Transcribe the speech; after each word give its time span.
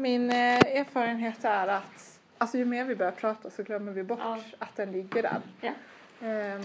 Min 0.00 0.30
eh, 0.30 0.78
erfarenhet 0.80 1.44
är 1.44 1.68
att 1.68 2.20
alltså, 2.38 2.58
ju 2.58 2.64
mer 2.64 2.84
vi 2.84 2.96
börjar 2.96 3.12
prata 3.12 3.50
så 3.50 3.62
glömmer 3.62 3.92
vi 3.92 4.02
bort 4.02 4.18
Ja. 4.22 4.38
att 4.58 4.76
den 4.76 4.92
ligger 4.92 5.22
där. 5.22 5.40
Ja. 5.60 5.72
Ehm, 6.26 6.60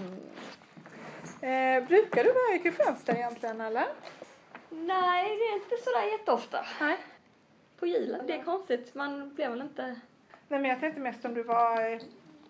eh, 1.42 1.88
brukar 1.88 2.24
du 2.24 2.30
vara 2.34 2.56
i 2.56 2.60
Kristianstad 2.60 3.14
egentligen 3.16 3.62
eller? 3.62 3.86
Nej, 4.70 5.38
det 5.38 5.44
är 5.44 5.56
inte 5.56 5.84
sådär 5.84 6.12
jätteofta. 6.12 6.66
Nej. 6.82 6.98
På 7.80 7.86
julen, 7.88 8.28
det 8.28 8.34
är 8.40 8.44
konstigt. 8.44 8.96
Man 8.96 9.36
blir 9.36 9.50
väl 9.50 9.62
inte... 9.62 9.84
Nej 10.48 10.60
men 10.60 10.66
jag 10.66 10.80
tänkte 10.80 11.02
mest 11.02 11.26
om 11.26 11.34
du 11.34 11.44
var 11.44 12.00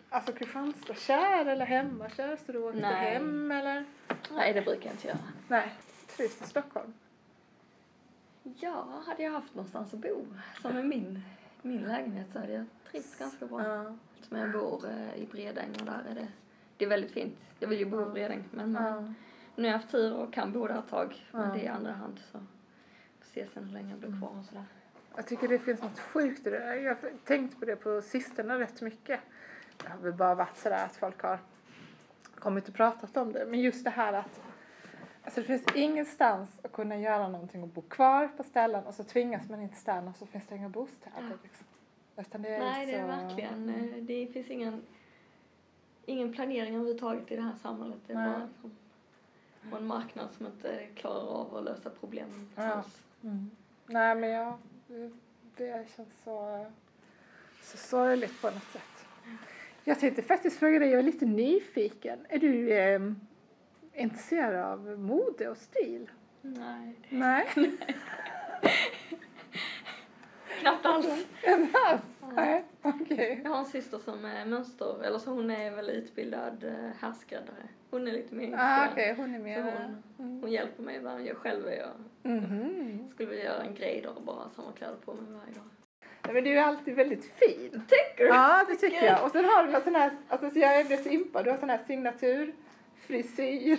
alltså 0.09 0.31
Kristianstadskär 0.31 1.45
eller 1.45 1.65
hemmakär 1.65 2.37
så 2.45 2.51
du 2.51 2.63
åkte 2.63 2.79
Nej. 2.79 3.13
hem 3.13 3.51
eller? 3.51 3.85
Nej, 4.31 4.53
det 4.53 4.61
brukar 4.61 4.85
jag 4.85 4.93
inte 4.93 5.07
göra. 5.07 5.17
Nej. 5.47 5.69
Trivs 6.17 6.41
i 6.41 6.45
Stockholm? 6.45 6.93
Ja, 8.59 9.01
hade 9.05 9.23
jag 9.23 9.31
haft 9.31 9.55
någonstans 9.55 9.93
att 9.93 9.99
bo, 9.99 10.25
som 10.61 10.77
i 10.77 10.83
min, 10.83 11.21
min 11.61 11.81
lägenhet, 11.81 12.27
så 12.33 12.39
hade 12.39 12.53
jag 12.53 12.65
trivts 12.91 13.19
ganska 13.19 13.45
bra. 13.45 13.63
Ja. 13.67 13.95
Men 14.29 14.41
jag 14.41 14.51
bor 14.51 14.85
eh, 14.89 15.15
i 15.15 15.27
Bredäng 15.31 15.69
och 15.79 15.85
där 15.85 16.03
är 16.09 16.15
det, 16.15 16.27
det 16.77 16.85
är 16.85 16.89
väldigt 16.89 17.11
fint. 17.11 17.35
Jag 17.59 17.67
vill 17.67 17.79
ju 17.79 17.85
bo 17.85 18.01
i 18.01 18.05
Bredäng, 18.13 18.43
men 18.51 18.75
eh, 18.75 18.81
Ja. 18.83 19.01
nu 19.55 19.63
har 19.63 19.67
jag 19.71 19.73
haft 19.73 19.91
tur 19.91 20.13
och 20.13 20.33
kan 20.33 20.51
bo 20.51 20.67
där 20.67 20.79
ett 20.79 20.89
tag. 20.89 21.25
Men 21.31 21.53
det 21.53 21.59
är 21.59 21.63
i 21.63 21.67
andra 21.67 21.91
hand, 21.91 22.19
så 22.31 22.39
får 23.19 23.25
se 23.33 23.47
sen 23.53 23.63
hur 23.63 23.73
länge 23.73 23.89
jag 23.89 23.99
blir 23.99 24.19
kvar 24.19 24.39
och 24.39 24.45
sådär. 24.45 24.65
Jag 25.15 25.27
tycker 25.27 25.47
det 25.47 25.59
finns 25.59 25.81
något 25.81 25.99
sjukt 25.99 26.47
i 26.47 26.49
det. 26.49 26.75
Jag 26.81 26.95
har 26.95 27.11
tänkt 27.23 27.59
på 27.59 27.65
det 27.65 27.75
på 27.75 28.01
sistone 28.01 28.59
rätt 28.59 28.81
mycket. 28.81 29.19
Det 29.77 29.89
har 29.89 29.97
väl 29.97 30.13
bara 30.13 30.35
varit 30.35 30.57
sådär 30.57 30.85
att 30.85 30.95
folk 30.95 31.21
har 31.21 31.39
kommit 32.39 32.67
och 32.67 32.73
pratat 32.75 33.17
om 33.17 33.31
det. 33.33 33.45
Men 33.45 33.59
just 33.61 33.83
det 33.83 33.89
här 33.89 34.13
att 34.13 34.41
alltså 35.25 35.41
det 35.41 35.47
finns 35.47 35.63
ingenstans 35.75 36.49
att 36.63 36.71
kunna 36.71 36.97
göra 36.97 37.27
någonting 37.27 37.63
och 37.63 37.67
bo 37.69 37.81
kvar 37.81 38.27
på 38.37 38.43
ställen 38.43 38.83
och 38.83 38.93
så 38.93 39.03
tvingas 39.03 39.49
man 39.49 39.61
inte 39.61 39.75
stanna 39.75 40.09
och 40.11 40.17
så 40.17 40.25
finns 40.25 40.43
det 40.47 40.55
inga 40.55 40.69
bostäder. 40.69 41.37
Liksom. 41.43 41.65
Utan 42.17 42.41
det 42.41 42.49
är 42.49 42.59
Nej, 42.59 42.85
det 42.85 42.93
är 42.93 43.01
så... 43.01 43.07
verkligen, 43.07 43.69
eh, 43.69 44.03
det 44.03 44.27
finns 44.33 44.49
ingen, 44.49 44.81
ingen 46.05 46.33
planering 46.33 46.75
överhuvudtaget 46.75 47.31
i 47.31 47.35
det 47.35 47.41
här 47.41 47.55
samhället. 47.61 47.97
Det 48.07 48.13
är 48.13 48.17
Nej. 48.17 48.29
bara 48.29 48.49
som, 48.61 48.71
och 49.71 49.77
en 49.77 49.87
marknad 49.87 50.27
som 50.37 50.45
inte 50.45 50.87
klarar 50.95 51.27
av 51.27 51.55
att 51.55 51.63
lösa 51.63 51.89
problemen 51.99 52.49
Ja. 52.55 52.83
Mm. 53.23 53.51
Nej 53.85 54.15
men 54.15 54.29
jag, 54.29 54.53
det, 54.87 55.11
det 55.57 55.87
känns 55.95 56.09
så, 56.23 56.65
så 57.61 57.77
sorgligt 57.77 58.41
på 58.41 58.47
något 58.49 58.63
sätt. 58.63 59.05
Jag 59.83 59.99
tänkte 59.99 60.21
faktiskt 60.21 60.59
fråga 60.59 60.79
dig, 60.79 60.89
jag 60.89 60.99
är 60.99 61.03
lite 61.03 61.25
nyfiken. 61.25 62.19
Är 62.29 62.39
du 62.39 62.73
eh, 62.73 62.99
intresserad 63.95 64.55
av 64.71 64.99
mode 64.99 65.49
och 65.49 65.57
stil? 65.57 66.09
Nej, 66.41 66.95
Nej. 67.09 67.47
knappt 70.59 70.85
alls. 70.85 71.25
Nej, 72.35 72.63
okej. 72.81 73.41
Jag 73.43 73.51
har 73.51 73.57
en 73.59 73.65
syster 73.65 73.97
som 73.97 74.25
är 74.25 74.45
mönster, 74.45 75.03
eller 75.03 75.19
så 75.19 75.29
hon 75.31 75.51
är 75.51 75.71
väl 75.71 75.89
utbildad 75.89 76.63
eh, 76.63 76.73
härskräddare. 77.01 77.67
Hon 77.91 78.07
är 78.07 78.11
lite 78.11 78.35
mer 78.35 78.55
Ah, 78.57 78.87
okej, 78.91 79.13
hon 79.17 79.35
är 79.35 79.39
med. 79.39 79.63
hon, 79.63 79.73
Mm. 80.19 80.41
hon 80.41 80.51
hjälper 80.51 80.83
mig 80.83 80.95
ibland. 80.95 81.25
Jag 81.27 81.37
själv 81.37 81.67
är 81.67 81.71
jag 81.77 81.89
Mhm. 82.31 83.09
skulle 83.13 83.29
vilja 83.29 83.43
göra 83.45 83.63
en 83.63 83.75
grej 83.75 84.01
då 84.03 84.09
och 84.09 84.21
bara 84.21 84.35
ha 84.35 84.49
samma 84.49 84.71
kläder 84.71 84.95
på 85.05 85.13
mig 85.13 85.23
varje 85.31 85.53
dag. 85.53 85.63
Nej, 86.25 86.33
men 86.33 86.43
du 86.43 86.57
är 86.59 86.63
alltid 86.63 86.95
väldigt 86.95 87.25
fin. 87.25 87.69
Tycker 87.71 88.23
du? 88.23 88.25
Ja, 88.25 88.65
det 88.69 88.75
tycker 88.75 89.05
jag. 89.05 89.23
Och 89.25 89.31
sen 89.31 89.45
har 89.45 89.63
du 89.63 89.81
sån 89.83 89.95
här, 89.95 90.11
alltså 90.27 90.49
så 90.49 90.59
jag 90.59 90.87
blev 90.87 91.03
så 91.03 91.09
impad, 91.09 91.45
du 91.45 91.51
har 91.51 91.57
sån 91.57 91.69
här 91.69 91.77
signaturfrisyr. 93.07 93.77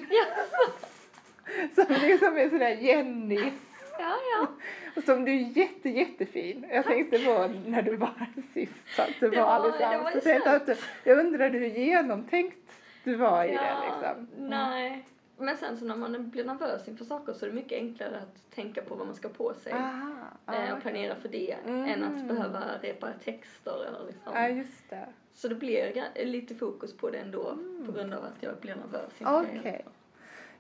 Som 1.74 2.08
liksom 2.08 2.36
är 2.36 2.48
sådär 2.50 2.70
Jenny. 2.70 3.52
Ja, 3.98 4.16
ja. 4.32 4.48
Och 4.96 5.02
som 5.02 5.24
du 5.24 5.32
är 5.32 5.58
jätte, 5.58 5.88
jättefin. 5.88 6.66
Jag 6.70 6.84
tänkte 6.84 7.19
på 7.19 7.50
när 7.66 7.82
du 7.82 7.97
var 7.97 8.10
här 8.19 8.42
sist 8.54 8.98
att 8.98 9.10
det, 9.20 9.31
Det 9.31 9.36
var 9.36 9.47
alldeles 9.47 9.78
det 10.15 10.20
Så 10.22 10.28
jag, 10.28 10.47
att, 10.48 10.78
jag 11.04 11.19
undrade 11.19 11.59
hur 11.59 11.66
genomtänkt 11.66 12.72
du 13.04 13.15
var 13.15 13.44
i 13.44 13.48
det 13.48 13.54
ja 13.54 13.84
liksom. 13.84 14.28
Mm. 14.36 14.50
Nej. 14.50 15.04
Men 15.38 15.56
sen 15.56 15.78
så 15.78 15.84
när 15.84 15.97
man 15.97 16.31
blir 16.31 16.44
nervös 16.44 16.88
inför 16.88 17.04
saker 17.04 17.32
så 17.32 17.44
är 17.44 17.50
det 17.50 17.54
mycket 17.54 17.78
enklare 17.78 18.16
att 18.16 18.54
tänka 18.54 18.82
på 18.82 18.94
vad 18.94 19.06
man 19.06 19.16
ska 19.16 19.28
på 19.28 19.54
sig. 19.54 19.72
Aha, 19.72 20.12
ah, 20.44 20.72
och 20.72 20.81
planera 20.82 21.15
för 21.15 21.28
det 21.28 21.56
Mm. 21.66 21.84
än 21.84 22.04
att 22.04 22.28
behöva 22.28 22.62
repa 22.82 23.09
texter 23.25 23.86
eller 23.88 24.06
liksom. 24.06 24.32
Ja, 24.34 24.48
just 24.48 24.91
det. 24.91 25.06
Så 25.36 25.48
det 25.48 25.54
blir 25.54 26.24
lite 26.24 26.54
fokus 26.54 26.97
på 26.97 27.10
det 27.10 27.19
ändå 27.19 27.58
på 27.86 27.92
grund 27.92 28.14
av 28.14 28.24
att 28.24 28.42
jag 28.42 28.56
blir 28.60 28.74
nervös 28.74 29.20
Mm. 29.20 29.34
Okej. 29.34 29.60
det. 29.62 29.82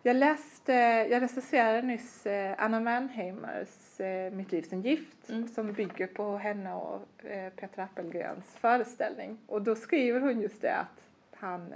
Jag 0.02 0.16
läste, 0.16 0.72
jag 1.10 1.22
recenserade 1.22 1.82
nyss 1.82 2.26
eh, 2.26 2.54
Anna 2.58 2.80
Mannheimers 2.80 4.00
eh, 4.00 4.32
Mitt 4.32 4.52
liv 4.52 4.62
som 4.62 4.80
gift 4.80 5.28
Mm. 5.30 5.48
som 5.48 5.72
bygger 5.72 6.06
på 6.06 6.36
henne 6.36 6.74
och 6.74 7.24
eh, 7.24 7.52
Petra 7.52 7.84
Appelgrens 7.84 8.56
föreställning. 8.56 9.38
Och 9.46 9.62
då 9.62 9.74
skriver 9.74 10.20
hon 10.20 10.40
just 10.40 10.62
det 10.62 10.74
att 10.76 11.02
han, 11.36 11.74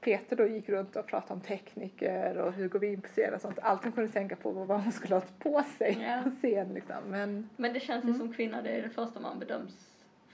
Peter 0.00 0.36
då 0.36 0.46
gick 0.46 0.68
runt 0.68 0.96
och 0.96 1.06
pratade 1.06 1.34
om 1.34 1.40
tekniker 1.40 2.38
och 2.38 2.52
hur 2.52 2.68
går 2.68 2.78
vi 2.78 2.86
in 2.92 3.00
på 3.00 3.08
scen 3.08 3.34
och 3.34 3.40
sånt. 3.40 3.58
Allt 3.62 3.82
hon 3.84 3.92
kunde 3.92 4.12
tänka 4.12 4.36
på 4.36 4.50
var 4.50 4.64
vad 4.64 4.82
hon 4.82 4.92
skulle 4.92 5.14
ha 5.14 5.22
på 5.38 5.62
sig 5.78 5.98
Ja. 6.02 6.22
på 6.24 6.30
scen 6.30 6.74
liksom. 6.74 6.96
Men, 7.06 7.50
Men 7.56 7.72
det 7.72 7.80
känns 7.80 8.04
ju 8.04 8.08
Mm. 8.08 8.18
som 8.20 8.32
kvinna, 8.32 8.62
det 8.62 8.70
är 8.70 8.82
det 8.82 8.88
första 8.90 9.20
man 9.20 9.38
bedöms 9.38 9.87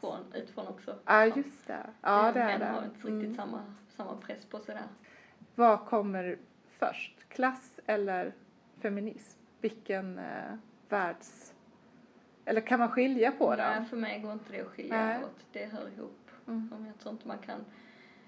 från, 0.05 0.33
utifrån 0.35 0.67
också. 0.67 0.99
ja 1.05 1.25
just 1.27 1.67
det. 1.67 1.87
Ja 2.01 2.33
det 2.33 2.41
är 2.41 2.47
Män 2.47 2.61
det. 2.61 2.67
har 2.67 2.85
inte 2.85 2.97
riktigt 2.97 3.11
Mm. 3.13 3.35
samma, 3.35 3.63
samma 3.97 4.17
press 4.17 4.45
på 4.47 4.59
sig 4.61 4.75
där. 4.75 4.85
Vad 5.55 5.87
kommer 5.87 6.39
först? 6.79 7.17
Klass 7.29 7.81
eller 7.87 8.33
feminism? 8.81 9.39
Vilken 9.61 10.19
eh, 10.19 10.55
världs... 10.89 11.55
Eller 12.45 12.61
kan 12.61 12.79
man 12.79 12.89
skilja 12.89 13.33
på 13.33 13.55
Nej, 13.57 13.77
dem? 13.77 13.87
för 13.87 13.97
mig 13.97 14.21
går 14.21 14.33
inte 14.33 14.53
det 14.53 14.61
att 14.61 14.67
skilja 14.67 14.97
Nej. 15.07 15.25
åt. 15.25 15.45
Det 15.53 15.65
hör 15.67 15.89
ihop. 15.97 16.31
Mm. 16.47 16.73
Om 16.77 16.87
Jag 16.87 16.99
tror 16.99 17.13
inte 17.13 17.29
man 17.29 17.39
kan... 17.39 17.65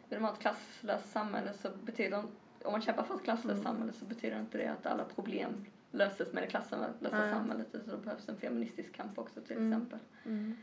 Vill 0.08 0.20
man 0.20 0.28
ha 0.28 0.34
ett 0.34 0.40
klasslöst 0.42 1.10
samhälle 1.12 1.52
så 1.52 1.68
betyder 1.84 2.18
om 2.64 2.72
man 2.72 2.80
kämpar 2.82 3.02
för 3.02 3.14
ett 3.14 3.22
klasslöst 3.24 3.60
Mm. 3.60 3.64
samhälle 3.64 3.92
så 3.92 4.04
betyder 4.04 4.40
inte 4.40 4.58
det 4.58 4.66
att 4.66 4.86
alla 4.86 5.04
problem 5.04 5.64
löses 5.90 6.32
med 6.32 6.42
det 6.42 6.46
klasslösa 6.46 6.88
Nej. 7.00 7.30
samhället 7.30 7.66
utan 7.74 7.96
det 7.98 8.04
behövs 8.04 8.28
en 8.28 8.36
feministisk 8.36 8.92
kamp 8.92 9.18
också 9.18 9.40
till 9.40 9.56
Mm. 9.56 9.72
exempel. 9.72 9.98
Mm. 10.24 10.56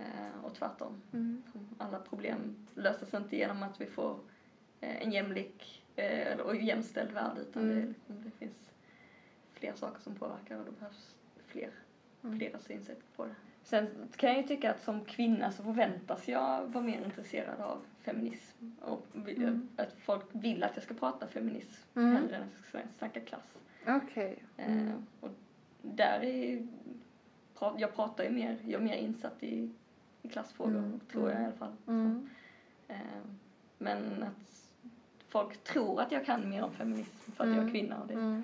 Eh, 0.00 0.44
och 0.44 0.54
tvärtom. 0.54 1.02
Mm. 1.12 1.42
Alla 1.78 1.98
problem 1.98 2.66
löses 2.74 3.14
inte 3.14 3.36
genom 3.36 3.62
att 3.62 3.80
vi 3.80 3.86
får 3.86 4.18
eh, 4.80 5.02
en 5.02 5.12
jämlik 5.12 5.82
eh, 5.96 6.38
och 6.38 6.56
jämställd 6.56 7.12
värld 7.12 7.38
utan 7.40 7.62
Mm. 7.62 7.76
det, 7.80 7.86
liksom, 7.86 8.22
det 8.24 8.30
finns 8.30 8.70
fler 9.52 9.72
saker 9.74 10.00
som 10.02 10.14
påverkar 10.14 10.58
och 10.58 10.64
då 10.64 10.72
behövs 10.72 11.14
fler, 11.46 11.70
Mm. 12.24 12.38
flera 12.38 12.58
synsätt 12.58 13.16
på 13.16 13.24
det. 13.24 13.34
Sen 13.62 13.88
kan 14.16 14.28
jag 14.30 14.38
ju 14.38 14.46
tycka 14.46 14.70
att 14.70 14.82
som 14.82 15.04
kvinna 15.04 15.52
så 15.52 15.62
förväntas 15.62 16.28
jag 16.28 16.66
vara 16.66 16.84
mer 16.84 17.04
intresserad 17.04 17.60
av 17.60 17.82
feminism 18.02 18.72
och 18.80 19.06
Mm. 19.14 19.68
att 19.76 19.92
folk 19.92 20.24
vill 20.32 20.62
att 20.64 20.70
jag 20.76 20.82
ska 20.82 20.94
prata 20.94 21.26
feminism 21.26 21.98
Mm. 21.98 22.16
hellre 22.16 22.36
än 22.36 22.42
att 22.42 22.48
jag 22.56 22.64
ska 22.66 22.78
snacka 22.98 23.20
klass. 23.20 23.58
Okej. 23.86 24.44
Eh, 24.56 24.72
Mm. 24.72 25.06
och 25.20 25.30
där 25.82 26.20
är 26.20 26.46
ju, 26.48 26.66
jag 27.78 27.94
pratar 27.94 28.24
ju 28.24 28.30
mer, 28.30 28.58
jag 28.64 28.80
är 28.80 28.84
mer 28.84 28.96
insatt 28.96 29.42
i, 29.42 29.70
i 30.22 30.28
klassfrågor, 30.28 30.78
Mm. 30.78 31.00
tror 31.12 31.30
jag 31.30 31.40
i 31.40 31.44
alla 31.44 31.52
fall. 31.54 31.72
Mm. 31.86 32.28
Eh, 32.88 32.96
men 33.78 34.22
att 34.22 34.68
folk 35.28 35.64
tror 35.64 36.00
att 36.00 36.12
jag 36.12 36.26
kan 36.26 36.50
mer 36.50 36.62
om 36.64 36.72
feminism 36.72 37.32
för 37.32 37.44
att 37.44 37.48
jag 37.50 37.56
är 37.58 37.60
Mm. 37.62 37.72
kvinna 37.72 38.00
och 38.00 38.06
det, 38.06 38.14
Mm. 38.14 38.42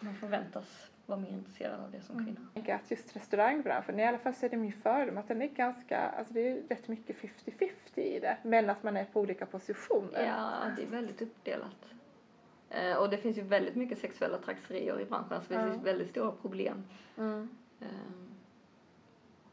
man 0.00 0.14
förväntas 0.14 0.90
vara 1.06 1.18
mer 1.20 1.28
intresserad 1.30 1.80
av 1.80 1.90
det 1.90 2.00
som 2.00 2.14
Mm. 2.16 2.26
kvinna. 2.26 2.40
Jag 2.46 2.54
tänker 2.54 2.74
att 2.74 2.90
just 2.90 3.16
restaurangbranschen, 3.16 4.00
i 4.00 4.04
alla 4.06 4.18
fall 4.18 4.34
så 4.34 4.46
är 4.46 4.50
det 4.50 4.56
min 4.56 4.72
fördom 4.72 5.18
att 5.18 5.28
den 5.28 5.42
är 5.42 5.48
ganska, 5.48 5.98
alltså 6.00 6.34
det 6.34 6.48
är 6.48 6.62
rätt 6.68 6.88
mycket 6.88 7.16
50-50 7.16 8.00
i 8.00 8.20
det. 8.20 8.36
Men 8.42 8.70
att 8.70 8.82
man 8.82 8.96
är 8.96 9.04
på 9.04 9.20
olika 9.20 9.46
positioner. 9.46 10.26
Ja, 10.26 10.70
det 10.76 10.82
är 10.82 10.86
väldigt 10.86 11.22
uppdelat. 11.22 11.76
Eh, 12.70 12.96
och 12.96 13.10
det 13.10 13.16
finns 13.18 13.38
ju 13.38 13.42
väldigt 13.42 13.74
mycket 13.74 13.98
sexuella 13.98 14.38
trakasserier 14.38 15.00
i 15.00 15.04
branschen, 15.04 15.42
så 15.48 15.54
det 15.54 15.70
finns 15.72 15.84
väldigt 15.86 16.10
stora 16.10 16.32
problem 16.32 16.84
Mm. 17.18 17.48
eh, 17.80 17.86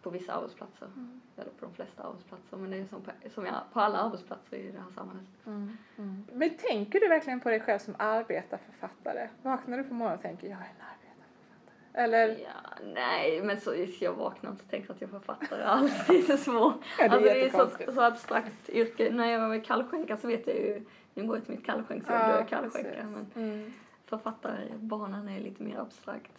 på 0.02 0.10
vissa 0.10 0.34
arbetsplatser, 0.34 0.86
Mm. 0.96 1.22
eller 1.38 1.50
på 1.52 1.66
de 1.66 1.74
flesta 1.74 2.04
arbetsplatser, 2.04 2.58
men 2.58 2.72
det 2.72 2.78
är 2.78 2.86
som 2.86 3.02
på, 3.02 3.12
som 3.34 3.46
jag, 3.46 3.56
på 3.74 3.80
alla 3.80 3.98
arbetsplatser 3.98 4.58
i 4.58 4.72
det 4.72 4.80
här 4.80 4.92
samhället. 4.96 5.24
Mm. 5.46 5.78
Mm. 5.98 6.26
Men 6.34 6.50
tänker 6.50 7.00
du 7.00 7.08
verkligen 7.08 7.40
på 7.40 7.50
dig 7.50 7.60
själv 7.60 7.80
som 7.80 7.96
arbetarförfattare? 8.00 9.30
Vaknar 9.42 9.78
du 9.78 9.84
på 9.84 9.94
morgonen 9.94 10.18
och 10.18 10.22
tänker 10.24 10.48
jag 10.48 10.58
är 10.58 10.62
en 10.64 10.86
arbetarförfattare? 10.92 12.04
Eller? 12.04 12.28
Ja, 12.44 12.86
nej, 12.94 13.42
men 13.42 13.62
så 13.62 13.74
jag 14.00 14.14
vaknar 14.14 14.52
inte 14.52 14.64
och 14.64 14.70
tänker 14.70 14.94
att 14.94 15.02
jag 15.02 15.08
är 15.08 15.20
författare 15.20 15.64
alls. 15.64 16.08
Det 16.08 16.18
är 16.18 16.22
så 16.22 16.38
svårt. 16.38 16.76
Ja, 17.00 17.08
det 17.08 17.42
är 17.42 17.44
alltså, 17.44 17.78
det 17.78 17.84
är 17.84 17.88
så, 17.88 17.94
så 17.94 18.02
abstrakt 18.02 18.70
yrke. 18.70 19.12
När 19.14 19.26
jag 19.32 19.48
var 19.50 19.64
kallskänka 19.64 20.18
så 20.18 20.28
vet 20.28 20.48
jag 20.48 20.56
ju, 20.56 20.86
nu 21.14 21.28
går 21.28 21.36
jag 21.38 21.46
till 21.46 21.56
mitt 21.56 21.66
kallskänksjobb, 21.66 22.16
Ja, 22.20 22.28
då 22.28 22.34
är 22.34 22.38
jag 22.38 22.48
kallskänka. 22.50 23.04
Men 23.04 23.26
Mm. 23.36 23.74
författarbanan 24.06 25.30
är 25.30 25.40
lite 25.40 25.64
mer 25.64 25.78
abstrakt. 25.80 26.32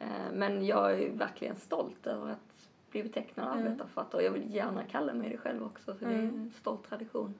Mm. 0.00 0.12
Mm. 0.12 0.26
Eh, 0.26 0.32
Men 0.32 0.66
jag 0.66 0.92
är 1.02 1.10
verkligen 1.10 1.56
stolt 1.56 2.06
över 2.06 2.30
att 2.30 2.68
bli 2.90 3.02
betecknad 3.02 3.46
Mm. 3.46 3.58
arbetarförfattare. 3.58 4.22
Jag 4.22 4.30
vill 4.32 4.54
gärna 4.54 4.84
kalla 4.84 5.14
mig 5.14 5.30
det 5.30 5.36
själv 5.36 5.62
också, 5.64 5.94
så 5.94 6.04
det 6.04 6.10
är 6.14 6.18
Mm. 6.18 6.34
en 6.34 6.50
stolt 6.60 6.88
tradition. 6.88 7.34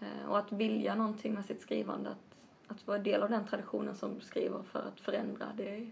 Eh, 0.00 0.28
Och 0.30 0.38
att 0.38 0.52
vilja 0.52 0.94
någonting 0.94 1.34
med 1.34 1.44
sitt 1.44 1.60
skrivande, 1.60 2.10
att, 2.10 2.36
att 2.66 2.86
vara 2.86 2.98
del 2.98 3.22
av 3.22 3.30
den 3.30 3.46
traditionen 3.46 3.94
som 3.94 4.20
skriver 4.20 4.62
för 4.62 4.78
att 4.78 5.00
förändra, 5.00 5.46
det 5.56 5.90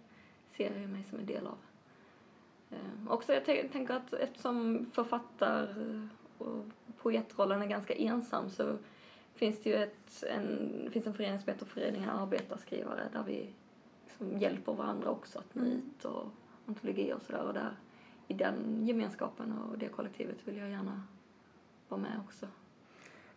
ser 0.56 0.80
jag 0.80 0.88
mig 0.90 1.04
som 1.04 1.18
en 1.18 1.26
del 1.26 1.46
av. 1.46 1.58
Eh, 2.70 3.12
också 3.12 3.32
jag 3.32 3.44
tänker 3.44 3.94
att 3.94 4.12
eftersom 4.12 4.86
författar 4.92 5.68
och 6.38 6.64
poetrollen 7.02 7.62
är 7.62 7.66
ganska 7.66 7.94
ensam 7.94 8.50
så 8.50 8.76
finns 9.34 9.62
det 9.62 9.70
ju 9.70 9.76
ett, 9.76 10.24
en, 10.30 10.88
finns 10.92 11.06
en 11.06 11.14
förening 11.14 11.40
som 11.40 11.52
heter 11.52 11.66
Föreningen 11.66 12.10
Arbetarskrivare 12.10 13.08
där 13.12 13.22
vi 13.26 13.48
liksom 14.18 14.38
hjälper 14.38 14.72
varandra 14.72 15.10
också 15.10 15.38
att 15.38 15.54
nå 15.54 15.62
Mm. 15.62 15.72
ut 15.78 16.04
och 16.04 16.24
antologi 16.66 17.12
och 17.12 17.22
sådär 17.22 17.42
och 17.42 17.54
där 17.54 17.76
i 18.28 18.34
den 18.34 18.86
gemenskapen 18.86 19.52
och 19.58 19.78
det 19.78 19.88
kollektivet 19.88 20.48
vill 20.48 20.56
jag 20.56 20.70
gärna 20.70 21.02
vara 21.88 22.00
med 22.00 22.20
också. 22.24 22.46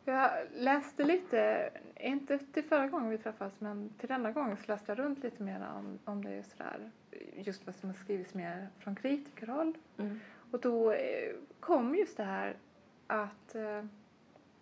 Jag 0.06 0.32
läste 0.56 1.04
lite, 1.04 1.70
inte 1.96 2.38
till 2.40 2.64
förra 2.64 2.88
gången 2.88 3.10
vi 3.10 3.18
träffades, 3.18 3.54
men 3.60 3.90
till 3.98 4.10
denna 4.10 4.32
gången 4.32 4.58
så 4.58 4.64
läste 4.68 4.92
jag 4.92 5.00
runt 5.00 5.24
lite 5.24 5.44
mer 5.44 5.68
om, 5.78 6.00
om 6.06 6.24
det 6.24 6.36
just 6.36 6.58
där, 6.58 6.92
just 7.36 7.66
vad 7.66 7.76
som 7.76 7.90
har 7.90 7.96
skrivits 7.96 8.34
mer 8.34 8.68
från 8.80 8.96
kritikerhåll. 8.96 9.78
Mm. 9.98 10.20
Och 10.52 10.60
då 10.60 10.92
eh, 10.92 11.36
kom 11.60 11.96
just 11.96 12.18
det 12.18 12.24
här 12.24 12.58
att, 13.08 13.56
eh, 13.56 13.86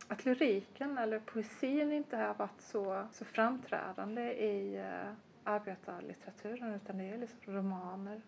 att 0.08 0.26
lyriken 0.26 0.98
eller 0.98 1.20
poesin 1.20 1.92
inte 1.92 2.18
har 2.18 2.34
varit 2.34 2.62
så, 2.62 3.08
så 3.12 3.26
framträdande 3.26 4.22
i 4.34 4.76
eh, 4.78 5.14
arbetarlitteraturen 5.48 6.74
utan 6.74 6.98
det 6.98 7.04
är 7.10 7.18
liksom 7.18 7.40
romaner. 7.54 8.22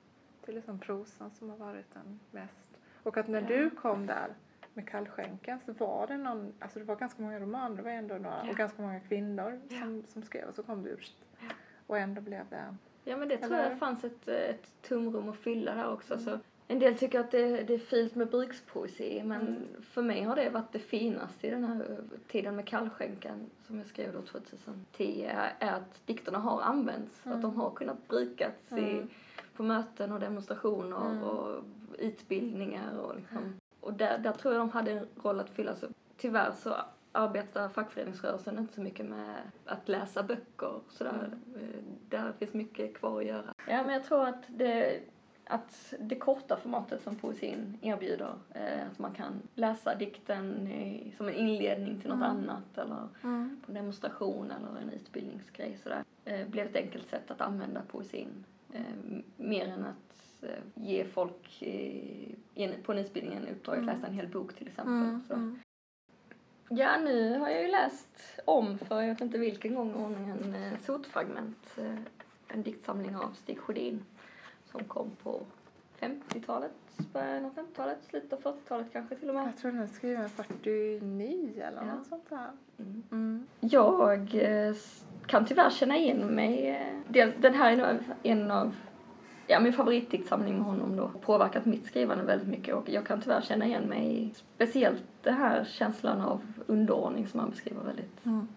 Det 0.45 0.51
är 0.51 0.55
liksom 0.55 0.79
prosan 0.79 1.31
som 1.31 1.49
har 1.49 1.57
varit 1.57 1.93
den 1.93 2.19
mest. 2.31 2.67
Och 3.03 3.17
att 3.17 3.27
när 3.27 3.41
Ja. 3.41 3.47
du 3.47 3.69
kom 3.69 4.05
där 4.05 4.33
med 4.73 4.87
kallskänken 4.89 5.59
så 5.65 5.73
var 5.73 6.07
det 6.07 6.17
någon, 6.17 6.53
alltså 6.59 6.79
det 6.79 6.85
var 6.85 6.95
ganska 6.95 7.21
många 7.21 7.39
romaner, 7.39 7.75
det 7.77 7.81
var 7.83 7.91
ändå 7.91 8.15
några, 8.15 8.41
Ja. 8.45 8.49
och 8.51 8.55
ganska 8.57 8.81
många 8.81 8.99
kvinnor 8.99 9.61
Ja. 9.69 9.79
som, 9.79 10.03
som 10.07 10.23
skrev 10.23 10.47
och 10.47 10.55
så 10.55 10.63
kom 10.63 10.83
du 10.83 10.89
ut. 10.89 11.25
Och 11.87 11.97
ändå 11.97 12.21
blev 12.21 12.49
det, 12.49 12.75
Ja 13.03 13.17
men 13.17 13.27
det 13.27 13.37
tror 13.37 13.53
Eller? 13.55 13.69
jag 13.69 13.79
fanns 13.79 14.03
ett, 14.03 14.27
ett 14.27 14.81
tomrum 14.81 15.29
att 15.29 15.37
fylla 15.37 15.75
där 15.75 15.91
också. 15.93 16.19
Så 16.19 16.39
en 16.71 16.79
del 16.79 16.97
tycker 16.97 17.19
att 17.19 17.31
det, 17.31 17.63
det 17.63 17.73
är 17.73 17.77
fint 17.79 18.15
med 18.15 18.27
brukspoesi 18.29 19.23
men 19.25 19.41
Mm. 19.41 19.63
för 19.81 20.01
mig 20.01 20.23
har 20.23 20.35
det 20.35 20.49
varit 20.49 20.71
det 20.71 20.79
finaste 20.79 21.47
i 21.47 21.49
den 21.49 21.63
här 21.63 21.97
tiden 22.27 22.55
med 22.55 22.67
kallskänken 22.67 23.49
som 23.67 23.77
jag 23.77 23.85
skrev 23.87 24.13
då 24.13 24.21
2010 24.21 25.25
är, 25.59 25.71
att 25.73 26.01
dikterna 26.07 26.37
har 26.37 26.61
använts. 26.61 27.25
Mm. 27.25 27.35
Att 27.35 27.41
de 27.41 27.55
har 27.55 27.69
kunnat 27.71 28.07
brukats 28.07 28.71
i, 28.71 28.75
Mm. 28.75 29.07
på 29.55 29.63
möten 29.63 30.11
och 30.11 30.19
demonstrationer 30.19 31.11
Mm. 31.11 31.23
och 31.23 31.63
utbildningar 31.97 32.97
och 32.99 33.15
liksom. 33.15 33.53
Och 33.79 33.93
där, 33.93 34.17
där 34.17 34.31
tror 34.31 34.53
jag 34.53 34.61
de 34.61 34.69
hade 34.69 34.91
en 34.91 35.07
roll 35.23 35.39
att 35.39 35.49
fylla. 35.49 35.75
Så 35.75 35.87
tyvärr 36.17 36.51
så 36.51 36.75
arbetar 37.11 37.69
fackföreningsrörelsen 37.69 38.57
inte 38.59 38.73
så 38.73 38.81
mycket 38.81 39.05
med 39.05 39.35
att 39.65 39.89
läsa 39.89 40.23
böcker 40.23 40.67
och 40.67 40.83
sådär. 40.89 41.31
Eh, 41.55 41.83
Där 42.09 42.31
finns 42.39 42.53
mycket 42.53 42.93
kvar 42.97 43.19
att 43.19 43.25
göra. 43.27 43.53
Ja, 43.67 43.83
men 43.83 43.93
jag 43.93 44.03
tror 44.03 44.27
att 44.27 44.43
det, 44.47 44.99
att 45.51 45.93
det 45.99 46.15
korta 46.15 46.57
formatet 46.57 47.01
som 47.01 47.15
poesin 47.15 47.77
erbjuder, 47.81 48.33
eh, 48.53 48.87
att 48.91 48.99
man 48.99 49.13
kan 49.13 49.41
läsa 49.55 49.95
dikten 49.95 50.69
som 51.17 51.27
en 51.27 51.33
inledning 51.35 51.99
till 52.01 52.09
något 52.09 52.15
Mm. 52.29 52.29
annat 52.37 52.77
eller 52.77 53.07
på 53.21 53.27
en 53.27 53.73
demonstration 53.73 54.51
eller 54.51 54.81
en 54.81 54.89
utbildningsgrej 54.89 55.77
sådär, 55.83 56.03
eh, 56.25 56.47
blev 56.47 56.65
ett 56.67 56.75
enkelt 56.75 57.07
sätt 57.09 57.31
att 57.31 57.41
använda 57.41 57.81
poesin. 57.81 58.45
Eh, 58.73 58.81
mer 59.37 59.67
än 59.67 59.85
att 59.85 60.43
ge 60.75 61.05
folk 61.05 61.63
en, 62.55 62.71
på 62.83 62.91
en 62.91 62.97
utbildning 62.97 63.37
en 63.37 63.47
uppdrag 63.47 63.75
att 63.75 63.83
Mm. 63.83 63.95
läsa 63.95 64.07
en 64.07 64.13
hel 64.13 64.27
bok 64.27 64.53
till 64.55 64.67
exempel. 64.67 64.93
mm, 64.93 65.21
Så. 65.27 65.33
mm. 65.33 65.59
Ja, 66.69 66.97
nu 66.97 67.39
har 67.39 67.49
jag 67.49 67.61
ju 67.61 67.67
läst 67.71 68.39
om 68.45 68.77
för 68.77 69.01
jag 69.01 69.07
vet 69.09 69.21
inte 69.21 69.37
vilken 69.37 69.75
gång 69.75 69.91
i 69.91 69.93
ordningen 69.93 70.55
Sotfragment, 70.81 71.75
en 72.47 72.63
diktsamling 72.63 73.15
av 73.15 73.31
Stig 73.33 73.57
Sjödin 73.59 74.05
som 74.71 74.83
kom 74.83 75.11
på 75.23 75.41
50-talet, 75.99 76.71
början 77.13 77.45
av 77.45 77.51
50-talet, 77.55 77.97
slutet 78.09 78.33
av 78.45 78.53
40-talet 78.53 78.87
kanske 78.93 79.15
till 79.15 79.29
och 79.29 79.35
med. 79.35 79.47
Jag 79.47 79.57
tror 79.57 79.71
den 79.71 79.81
är 79.81 79.87
skriven 79.87 80.29
49 80.29 81.53
eller 81.67 81.85
Ja. 81.87 81.95
något 81.95 82.07
sånt 82.07 82.29
där. 82.29 82.47
Mm. 82.79 83.03
Mm. 83.11 83.47
Jag 83.59 84.35
eh, 84.35 84.75
kan 85.25 85.45
tyvärr 85.45 85.69
känna 85.69 85.97
igen 85.97 86.17
mig. 86.27 86.69
eh, 87.13 87.29
Den 87.39 87.53
här 87.53 87.71
är 87.71 87.77
nog 87.77 87.87
en 88.23 88.51
av 88.51 88.75
ja, 89.47 89.59
min 89.59 89.73
favoritdiktsamling 89.73 90.55
med 90.55 90.65
honom 90.65 90.95
då. 90.95 91.11
Påverkat 91.21 91.65
mitt 91.65 91.85
skrivande 91.85 92.23
väldigt 92.23 92.47
mycket 92.47 92.75
och 92.75 92.89
jag 92.89 93.05
kan 93.05 93.21
tyvärr 93.21 93.41
känna 93.41 93.65
igen 93.65 93.83
mig 93.83 94.23
i 94.23 94.33
speciellt 94.55 95.03
den 95.23 95.33
här 95.33 95.63
känslan 95.63 96.21
av 96.21 96.41
underordning 96.67 97.27
som 97.27 97.39
han 97.39 97.49
beskriver 97.49 97.83
väldigt 97.83 98.25
Mm. 98.25 98.47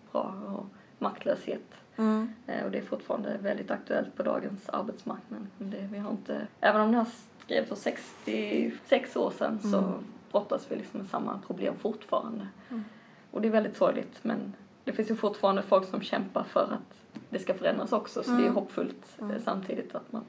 Maktlöshet. 1.02 1.62
Mm. 1.96 2.32
Eh, 2.46 2.64
Och 2.64 2.70
det 2.70 2.78
är 2.78 2.82
fortfarande 2.82 3.38
väldigt 3.42 3.70
aktuellt 3.70 4.16
på 4.16 4.22
dagens 4.22 4.68
arbetsmarknad. 4.68 5.46
Det, 5.58 5.88
vi 5.92 5.98
har 5.98 6.10
inte, 6.10 6.46
även 6.60 6.80
om 6.80 6.86
den 6.86 6.94
här 7.00 7.06
skrevs 7.44 7.68
för 7.68 7.76
66 7.76 9.16
år 9.16 9.30
sedan 9.30 9.58
så 9.62 9.78
Mm. 9.78 9.90
brottas 10.32 10.66
vi 10.68 10.76
liksom 10.76 11.00
med 11.00 11.08
samma 11.08 11.38
problem 11.46 11.74
fortfarande. 11.78 12.46
Mm. 12.70 12.84
Och 13.30 13.40
det 13.42 13.48
är 13.48 13.52
väldigt 13.52 13.76
sorgligt 13.76 14.18
men 14.22 14.52
det 14.84 14.92
finns 14.92 15.10
ju 15.10 15.16
fortfarande 15.16 15.62
folk 15.62 15.88
som 15.88 16.00
kämpar 16.00 16.42
för 16.44 16.60
att 16.72 17.20
det 17.30 17.38
ska 17.38 17.54
förändras 17.54 17.92
också 17.92 18.22
så 18.22 18.30
det 18.30 18.36
är 18.36 18.40
Mm. 18.42 18.54
hoppfullt 18.54 19.06
eh, 19.18 19.24
Mm. 19.24 19.42
samtidigt 19.44 19.94
att 19.94 20.12
man 20.12 20.24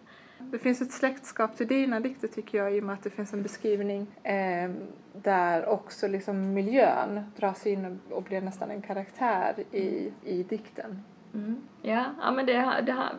Det 0.54 0.60
finns 0.60 0.82
ett 0.82 0.92
släktskap 0.92 1.58
till 1.58 1.68
dina 1.68 2.00
dikter 2.00 2.28
tycker 2.28 2.58
jag 2.58 2.76
i 2.76 2.80
och 2.80 2.84
med 2.84 2.94
att 2.94 3.04
det 3.04 3.10
finns 3.10 3.34
en 3.34 3.44
beskrivning 3.44 4.08
eh, 4.24 4.72
där 5.14 5.66
också 5.66 6.08
liksom 6.08 6.54
miljön 6.54 7.22
dras 7.38 7.68
in 7.68 8.00
och, 8.10 8.24
blir 8.24 8.42
nästan 8.42 8.72
en 8.72 8.82
karaktär 8.82 9.56
i, 9.72 10.12
i 10.24 10.44
dikten. 10.44 11.04
Mm. 11.34 11.62
Ja, 11.82 12.06
ja 12.22 12.32
men 12.32 12.46
det, 12.46 12.82
det 12.86 12.92
här, 12.92 13.16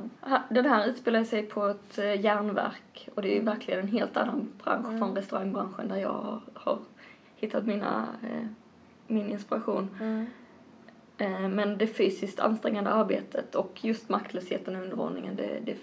den 0.50 0.64
här 0.64 0.86
utspelar 0.86 1.24
sig 1.24 1.42
på 1.42 1.66
ett 1.66 1.98
eh, 1.98 2.20
järnverk 2.20 3.08
och 3.14 3.22
det 3.22 3.28
är 3.28 3.38
ju 3.38 3.44
verkligen 3.44 3.80
en 3.80 3.88
helt 3.88 4.16
annan 4.16 4.52
bransch 4.64 4.86
Mm. 4.86 4.98
från 4.98 5.14
restaurangbranschen 5.14 5.88
där 5.88 5.96
jag 5.96 6.12
har, 6.12 6.40
har 6.54 6.78
hittat 7.36 7.66
mina, 7.66 8.08
eh, 8.22 8.46
min 9.06 9.30
inspiration. 9.30 9.88
Eh, 11.18 11.48
men 11.48 11.78
det 11.78 11.86
fysiskt 11.86 12.40
ansträngande 12.40 12.90
arbetet 12.90 13.54
och 13.54 13.84
just 13.84 14.08
maktlösheten 14.08 14.76
och 14.76 14.82
underordningen 14.82 15.36
det, 15.36 15.60
det 15.64 15.76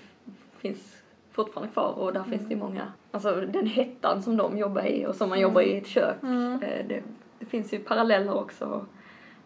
finns 0.58 1.01
fortfarande 1.32 1.74
kvar 1.74 1.92
och 2.00 2.14
där 2.14 2.24
finns 2.24 2.42
det 2.48 2.54
ju 2.54 2.60
många, 2.60 2.92
alltså 3.12 3.36
den 3.42 3.66
hettan 3.68 4.22
som 4.22 4.38
de 4.38 4.58
jobbar 4.58 4.82
i 4.86 5.06
och 5.06 5.16
som 5.16 5.30
man 5.30 5.38
Mm. 5.38 5.50
jobbar 5.50 5.62
i 5.62 5.78
ett 5.78 5.88
kök. 5.88 6.24
Mm. 6.24 6.54
Eh, 6.64 6.86
det, 6.88 7.04
det 7.40 7.46
finns 7.46 7.74
ju 7.74 7.80
paralleller 7.80 8.38
också 8.38 8.86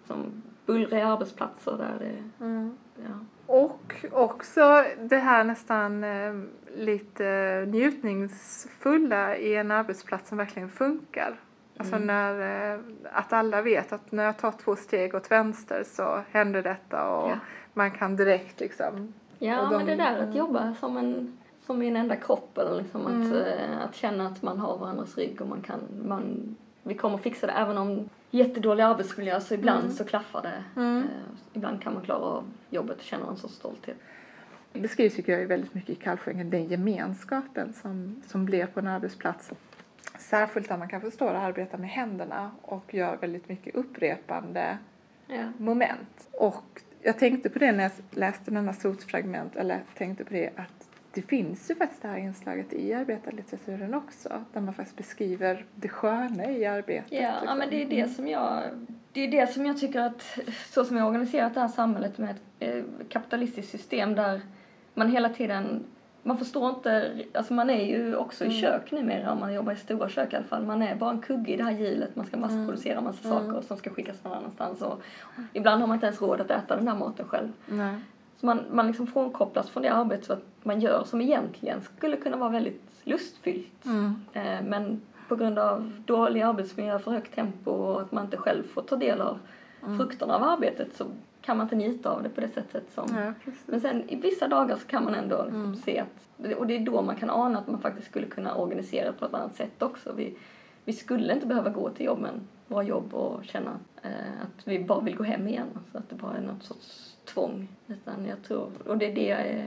som 0.08 0.44
bullriga 0.66 1.08
arbetsplatser 1.08 1.72
där 1.78 1.94
det, 2.00 2.46
Mm. 2.46 2.78
ja. 2.96 3.20
Och 3.48 3.96
också 4.12 4.84
det 5.00 5.18
här 5.18 5.44
nästan 5.44 6.04
eh, 6.04 6.34
lite 6.78 7.66
njutningsfulla 7.68 9.38
i 9.38 9.56
en 9.56 9.72
arbetsplats 9.72 10.30
som 10.30 10.38
verkligen 10.38 10.70
funkar. 10.70 11.36
Alltså 11.78 11.96
Mm. 11.96 12.08
när, 12.08 12.74
eh, 12.74 12.80
att 13.14 13.34
alla 13.34 13.62
vet 13.62 13.94
att 13.94 14.12
när 14.12 14.24
jag 14.24 14.38
tar 14.38 14.52
två 14.52 14.76
steg 14.76 15.16
åt 15.16 15.32
vänster 15.32 15.84
så 15.86 16.22
händer 16.32 16.62
detta 16.64 17.10
och 17.10 17.30
Ja. 17.30 17.36
man 17.74 17.92
kan 17.92 18.16
direkt 18.16 18.60
liksom 18.60 19.14
Ja, 19.40 19.62
de- 19.72 19.78
men 19.78 19.86
det 19.86 19.96
där 19.96 20.16
mm. 20.18 20.30
att 20.30 20.36
jobba 20.36 20.74
som 20.74 20.98
en, 20.98 21.38
som 21.66 21.82
i 21.82 21.88
en 21.88 21.96
enda 21.96 22.16
kropp 22.16 22.58
eller 22.58 22.76
liksom 22.82 23.08
Mm. 23.08 23.22
att, 23.22 23.48
eh, 23.48 23.82
att 23.82 23.96
känna 23.96 24.28
att 24.28 24.42
man 24.42 24.60
har 24.60 24.78
varandras 24.78 25.18
rygg 25.18 25.42
och 25.42 25.48
man 25.48 25.62
kan, 25.62 25.80
man, 26.06 26.56
vi 26.84 26.94
kommer 26.94 27.18
fixa 27.18 27.48
det 27.48 27.54
även 27.54 27.78
om 27.78 28.10
jättedålig 28.32 28.84
arbetsmiljö 28.84 29.40
så 29.42 29.54
ibland 29.54 29.84
Mm. 29.84 29.96
så 29.96 30.04
klaffar 30.06 30.42
det. 30.42 30.82
Mm. 30.82 30.98
Eh, 31.04 31.10
ibland 31.54 31.82
kan 31.82 31.94
man 31.94 32.04
klara 32.04 32.20
av 32.20 32.44
jobbet 32.70 32.98
och 32.98 33.04
känna 33.04 33.28
en 33.30 33.38
sorts 33.38 33.54
stolthet. 33.56 33.98
Det 34.74 34.80
beskrivs 34.82 35.16
tycker 35.16 35.40
jag 35.40 35.48
väldigt 35.48 35.74
mycket 35.74 35.90
i 35.90 35.96
Kallskänken, 35.96 36.50
den 36.50 36.66
gemenskapen 36.66 37.74
som, 37.74 38.22
som 38.28 38.46
blev 38.46 38.66
på 38.68 38.80
en 38.80 38.88
arbetsplats. 38.88 39.52
Särskilt 40.20 40.70
där 40.70 40.78
man 40.78 40.90
kan 40.90 41.02
förstå 41.02 41.28
att 41.28 41.36
arbeta 41.44 41.78
med 41.78 41.90
händerna 41.90 42.52
och 42.62 42.94
gör 42.94 43.18
väldigt 43.18 43.50
mycket 43.50 43.76
upprepande 43.76 44.78
Ja. 45.28 45.44
moment. 45.58 46.28
Och 46.32 46.82
jag 47.02 47.20
tänkte 47.20 47.50
på 47.50 47.60
det 47.60 47.72
när 47.72 47.84
jag 47.84 47.92
läste 48.12 48.52
denna 48.52 48.74
sotfragment, 48.74 49.56
eller 49.56 49.80
tänkte 49.98 50.24
på 50.26 50.34
det 50.34 50.50
att 50.56 50.75
det 51.16 51.22
finns 51.22 51.72
ju 51.72 51.76
faktiskt 51.76 52.02
det 52.02 52.08
här 52.08 52.18
inslaget 52.18 52.74
i 52.74 52.94
arbetarlitteraturen 52.94 53.94
också, 53.94 54.30
där 54.54 54.62
man 54.62 54.74
faktiskt 54.74 54.98
beskriver 54.98 55.66
det 55.76 55.90
sköna 55.90 56.46
i 56.52 56.66
arbetet. 56.66 57.12
Ja, 57.12 57.20
ja, 57.22 57.32
liksom. 57.42 57.58
men 57.58 57.70
det 57.70 57.82
är 57.84 57.90
det 57.90 58.08
som 58.10 58.28
jag, 58.28 58.64
det 59.12 59.22
är 59.22 59.32
det 59.32 59.54
som 59.54 59.66
jag 59.66 59.78
tycker 59.80 60.02
att, 60.02 60.38
så 60.74 60.86
som 60.86 60.98
jag 60.98 61.08
organiserat 61.08 61.54
det 61.54 61.60
här 61.60 61.68
samhället 61.68 62.18
med 62.18 62.30
ett 62.30 62.42
eh, 62.60 62.84
kapitalistiskt 63.10 63.72
system 63.72 64.16
där 64.16 64.42
man 64.94 65.12
hela 65.12 65.30
tiden, 65.30 65.84
man 66.24 66.38
förstår 66.38 66.70
inte, 66.70 67.12
alltså 67.34 67.54
man 67.54 67.70
är 67.70 67.86
ju 67.86 68.16
också 68.16 68.44
i 68.44 68.48
Mm. 68.48 68.62
kök 68.62 68.92
numera 68.92 69.32
om 69.32 69.40
man 69.40 69.54
jobbar 69.54 69.74
i 69.74 69.76
stora 69.76 70.10
kök 70.10 70.34
i 70.34 70.36
alla 70.36 70.46
fall. 70.46 70.66
Man 70.66 70.82
är 70.82 70.96
bara 70.96 71.10
en 71.12 71.22
kugge 71.22 71.54
i 71.54 71.58
det 71.58 71.64
här 71.64 71.72
hjulet, 71.72 72.16
man 72.16 72.26
ska 72.26 72.38
massproducera 72.38 73.02
massa 73.02 73.28
Mm. 73.30 73.48
saker 73.48 73.68
som 73.68 73.78
ska 73.78 73.90
skickas 73.90 74.24
någon 74.24 74.34
annanstans 74.34 74.82
och 74.82 75.02
ibland 75.54 75.82
har 75.82 75.88
man 75.88 75.96
inte 75.96 76.06
ens 76.06 76.22
råd 76.22 76.42
att 76.42 76.52
äta 76.52 76.76
den 76.76 76.88
här 76.88 76.96
maten 76.96 77.28
själv. 77.28 77.52
Nej. 77.66 77.96
Så 78.38 78.46
man, 78.46 78.60
man 78.72 78.88
liksom 78.88 79.08
frånkopplas 79.08 79.70
från 79.70 79.84
det 79.84 79.94
arbetet 79.94 80.26
som 80.26 80.38
man 80.64 80.82
gör 80.82 81.04
som 81.04 81.22
egentligen 81.22 81.82
skulle 81.82 82.18
kunna 82.18 82.38
vara 82.38 82.50
väldigt 82.50 82.82
lustfyllt. 83.04 83.86
Mm. 83.86 84.16
Eh, 84.34 84.62
Men 84.68 85.02
på 85.28 85.36
grund 85.36 85.60
av 85.60 85.92
dålig 86.06 86.42
arbetsmiljö, 86.42 87.00
för 87.00 87.12
högt 87.12 87.36
tempo 87.36 87.72
och 87.72 88.02
att 88.02 88.12
man 88.12 88.26
inte 88.26 88.38
själv 88.38 88.64
får 88.64 88.82
ta 88.82 88.96
del 88.96 89.22
av 89.22 89.40
frukterna 89.98 90.36
av 90.36 90.44
arbetet 90.44 90.96
så 90.96 91.06
kan 91.42 91.58
man 91.58 91.66
inte 91.66 91.76
njuta 91.76 92.10
av 92.10 92.24
det 92.24 92.30
på 92.30 92.42
det 92.42 92.48
sättet 92.48 92.84
som... 92.94 93.08
Ja. 93.16 93.52
Men 93.66 93.82
sen 93.82 94.10
i 94.10 94.16
vissa 94.16 94.48
dagar 94.48 94.76
så 94.76 94.88
kan 94.88 95.04
man 95.04 95.16
ändå 95.16 95.44
liksom 95.46 95.76
se 95.76 96.00
att, 96.00 96.56
och 96.58 96.68
det 96.68 96.76
är 96.76 96.80
då 96.80 97.02
man 97.02 97.16
kan 97.16 97.30
ana 97.30 97.60
att 97.60 97.68
man 97.68 97.82
faktiskt 97.82 98.08
skulle 98.08 98.28
kunna 98.28 98.56
organisera 98.56 99.14
på 99.14 99.26
ett 99.26 99.34
annat 99.34 99.56
sätt 99.56 99.82
också. 99.82 100.14
Vi, 100.14 100.38
vi 100.86 100.94
skulle 100.94 101.34
inte 101.34 101.48
behöva 101.48 101.70
gå 101.70 101.90
till 101.90 102.06
jobben, 102.06 102.48
våra 102.68 102.84
jobb 102.84 103.14
och 103.14 103.46
känna 103.46 103.80
eh, 104.02 104.10
att 104.42 104.68
vi 104.68 104.84
bara 104.84 105.02
vill 105.02 105.16
gå 105.16 105.24
hem 105.24 105.48
igen. 105.48 105.68
Alltså 105.76 105.98
att 105.98 106.10
det 106.10 106.16
bara 106.16 106.38
är 106.38 106.42
något 106.42 106.64
sorts 106.64 107.15
tvång. 107.26 107.68
Utan 107.88 108.26
jag 108.26 108.44
tror, 108.44 108.70
och 108.86 108.98
det 108.98 109.06
är 109.12 109.16
det 109.16 109.32
eh, 109.32 109.66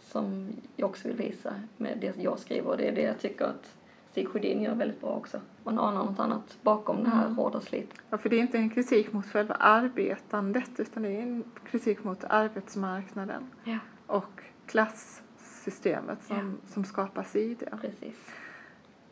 som 0.00 0.48
jag 0.76 0.90
också 0.90 1.08
vill 1.08 1.16
visa 1.16 1.54
med 1.76 1.98
det 2.00 2.16
jag 2.22 2.38
skriver 2.38 2.70
och 2.70 2.76
det 2.76 2.88
är 2.88 2.92
det 2.92 3.02
jag 3.02 3.18
tycker 3.18 3.44
att 3.44 3.76
Stig 4.10 4.28
Sjödin 4.28 4.62
gör 4.62 4.74
väldigt 4.74 5.00
bra 5.00 5.10
också. 5.10 5.40
Man 5.64 5.78
anar 5.78 6.04
något 6.04 6.18
annat 6.18 6.58
bakom 6.62 7.04
det 7.04 7.10
här 7.10 7.28
hårda 7.28 7.60
slitet. 7.60 7.98
Ja, 8.10 8.18
för 8.18 8.28
det 8.28 8.36
är 8.36 8.40
inte 8.40 8.58
en 8.58 8.70
kritik 8.70 9.12
mot 9.12 9.26
själva 9.26 9.54
arbetandet 9.54 10.70
utan 10.80 11.02
det 11.02 11.08
är 11.08 11.22
en 11.22 11.44
kritik 11.70 12.04
mot 12.04 12.24
arbetsmarknaden 12.24 13.50
Ja, 13.64 13.78
och 14.06 14.42
klassystemet 14.66 16.22
som, 16.22 16.58
som 16.66 16.84
skapas 16.84 17.36
i 17.36 17.54
det. 17.54 17.78
precis. 17.80 18.16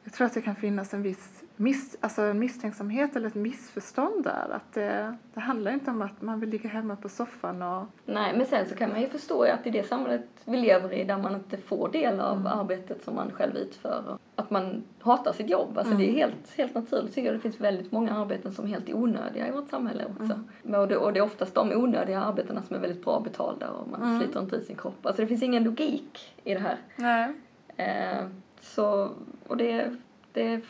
Jag 0.05 0.13
tror 0.13 0.27
att 0.27 0.35
det 0.35 0.43
kan 0.43 0.57
finnas 0.57 0.95
en 0.95 1.03
viss 1.03 1.42
miss, 1.57 1.97
alltså 2.01 2.23
en 2.23 2.39
misstänksamhet 2.39 3.17
eller 3.17 3.27
ett 3.27 3.35
missförstånd 3.35 4.25
där. 4.25 4.49
Att 4.53 4.73
det, 4.73 5.17
det 5.35 5.41
handlar 5.41 5.73
inte 5.73 5.91
om 5.91 6.03
att 6.03 6.23
man 6.23 6.41
vill 6.41 6.49
ligga 6.49 6.71
hemma 6.71 6.97
på 6.97 7.09
soffan 7.09 7.63
och... 7.63 7.87
Nej, 8.05 8.37
men 8.37 8.47
sen 8.47 8.69
så 8.69 8.75
kan 8.75 8.91
man 8.91 9.01
ju 9.01 9.09
förstå 9.09 9.43
att 9.43 9.67
i 9.67 9.71
det 9.71 9.89
samhället 9.89 10.29
vi 10.45 10.57
lever 10.57 10.93
i 10.93 11.05
där 11.05 11.19
man 11.19 11.35
inte 11.35 11.57
får 11.57 11.89
del 11.89 12.21
av 12.21 12.47
arbetet 12.47 13.05
som 13.05 13.15
man 13.15 13.31
själv 13.31 13.57
utför 13.57 14.19
att 14.37 14.51
man 14.51 14.83
hatar 15.01 15.33
sitt 15.33 15.51
jobb. 15.51 15.79
Alltså 15.79 15.95
det 15.95 16.09
är 16.09 16.13
helt, 16.13 16.57
helt 16.57 16.75
naturligt 16.75 17.15
tycker 17.15 17.27
jag. 17.27 17.37
Det 17.37 17.41
finns 17.41 17.61
väldigt 17.61 17.93
många 17.93 18.13
arbeten 18.13 18.53
som 18.53 18.65
är 18.65 18.69
helt 18.69 18.95
onödiga 18.95 19.49
i 19.49 19.51
vårt 19.51 19.71
samhälle 19.71 20.05
också. 20.05 20.41
Men 20.63 20.81
Och, 20.81 20.89
det, 20.89 20.97
och 20.97 21.13
det 21.13 21.19
är 21.19 21.25
oftast 21.25 21.55
de 21.55 21.73
onödiga 21.73 22.21
arbetena 22.21 22.63
som 22.63 22.77
är 22.77 22.81
väldigt 22.81 23.05
bra 23.05 23.21
betalda 23.21 23.71
och 23.71 23.89
man 23.89 24.21
sliter 24.21 24.41
inte 24.41 24.57
ut 24.57 24.67
sin 24.67 24.77
kropp. 24.77 25.07
Alltså 25.07 25.23
det 25.23 25.29
finns 25.29 25.43
ingen 25.43 25.65
logik 25.65 26.35
i 26.45 26.55
det 26.55 26.61
här. 26.61 26.77
Nej. 26.97 27.33
Eh, 27.77 28.27
så, 28.61 29.11
och 29.49 29.57
det, 29.57 29.97
det 30.33 30.61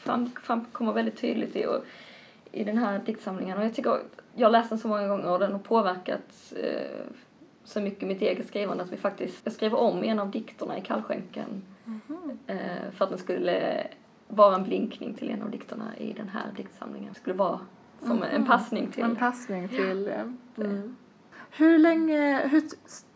fram, 0.00 0.30
framkommer 0.42 0.92
väldigt 0.92 1.20
tydligt 1.20 1.56
i, 1.56 1.66
och, 1.66 1.84
i 2.52 2.64
den 2.64 2.78
här 2.78 3.00
diktsamlingen. 3.06 3.58
Och 3.58 3.64
jag 3.64 3.74
tycker, 3.74 3.98
jag 4.34 4.46
har 4.46 4.52
läst 4.52 4.68
den 4.68 4.78
så 4.78 4.88
många 4.88 5.08
gånger 5.08 5.30
och 5.30 5.38
den 5.38 5.52
har 5.52 5.58
påverkat 5.58 6.52
eh, 6.56 7.06
så 7.64 7.80
mycket 7.80 8.08
mitt 8.08 8.22
eget 8.22 8.46
skrivande 8.48 8.84
att 8.84 8.92
vi 8.92 8.96
faktiskt, 8.96 9.40
jag 9.44 9.52
skrev 9.52 9.74
om 9.74 10.04
en 10.04 10.18
av 10.18 10.30
dikterna 10.30 10.78
i 10.78 10.80
Kallskänken 10.80 11.62
eh, 12.46 12.90
för 12.92 13.04
att 13.04 13.10
den 13.10 13.18
skulle 13.18 13.86
vara 14.28 14.54
en 14.54 14.62
blinkning 14.64 15.14
till 15.14 15.30
en 15.30 15.42
av 15.42 15.50
dikterna 15.50 15.96
i 15.98 16.12
den 16.12 16.28
här 16.28 16.44
diktsamlingen. 16.56 17.12
Det 17.12 17.18
skulle 17.20 17.36
vara 17.36 17.60
som 18.02 18.22
en 18.22 18.46
passning 18.46 18.90
till... 18.90 19.04
En 19.04 19.16
passning 19.16 19.68
till... 19.68 20.08
eh, 20.08 20.24
Mm. 20.56 20.96
Hur 21.50 21.78
länge... 21.78 22.48
Hur 22.48 22.62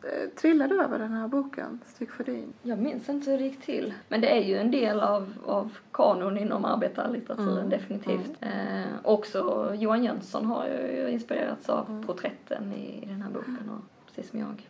eh, 0.02 0.28
trillade 0.36 0.74
du 0.74 0.82
över 0.82 0.98
den 0.98 1.12
här 1.12 1.28
boken, 1.28 1.80
Stig 1.86 2.10
Sjödin? 2.10 2.52
Jag 2.62 2.78
minns 2.78 3.08
inte 3.08 3.30
hur 3.30 3.38
det 3.38 3.44
gick 3.44 3.60
till. 3.60 3.94
Men 4.08 4.20
det 4.20 4.36
är 4.36 4.42
ju 4.42 4.56
en 4.56 4.70
del 4.70 5.00
av, 5.00 5.34
av 5.46 5.76
kanon 5.92 6.38
inom 6.38 6.64
arbetarlitteraturen 6.64 7.68
definitivt. 7.68 8.32
Eh, 8.40 8.84
också 9.02 9.70
Johan 9.74 10.04
Jönsson 10.04 10.44
har 10.44 10.66
ju 10.66 11.08
inspirerats 11.10 11.68
av 11.68 12.04
porträtten 12.06 12.72
i, 12.72 13.02
i 13.02 13.06
den 13.06 13.22
här 13.22 13.30
boken, 13.30 13.70
och, 13.70 14.06
precis 14.06 14.30
som 14.30 14.40
jag. 14.40 14.68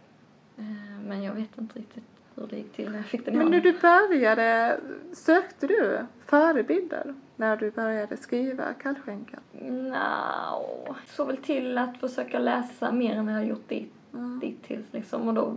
Eh, 0.57 1.07
men 1.09 1.23
jag 1.23 1.35
vet 1.35 1.59
inte 1.59 1.79
riktigt 1.79 2.05
hur 2.35 2.47
det 2.47 2.57
gick 2.57 2.73
till 2.73 2.91
när 2.91 2.97
jag 2.97 3.07
fick 3.07 3.25
den 3.25 3.35
i 3.35 3.37
Men 3.37 3.51
när 3.51 3.61
du 3.61 3.73
började, 3.73 4.81
sökte 5.13 5.67
du 5.67 5.99
förebilder 6.27 7.15
när 7.37 7.57
du 7.57 7.71
började 7.71 8.17
skriva 8.17 8.73
Kallskänkan? 8.73 9.41
Nja, 9.53 10.59
såg 11.07 11.27
väl 11.27 11.37
till 11.37 11.79
att 11.79 11.97
försöka 11.97 12.39
läsa 12.39 12.93
mer 12.93 13.17
än 13.17 13.27
vad 13.27 13.35
jag 13.35 13.41
har 13.41 13.47
gjort 13.47 13.69
dit, 13.69 13.93
dittills 14.41 14.87
liksom. 14.93 15.29
Och 15.29 15.35
då 15.35 15.55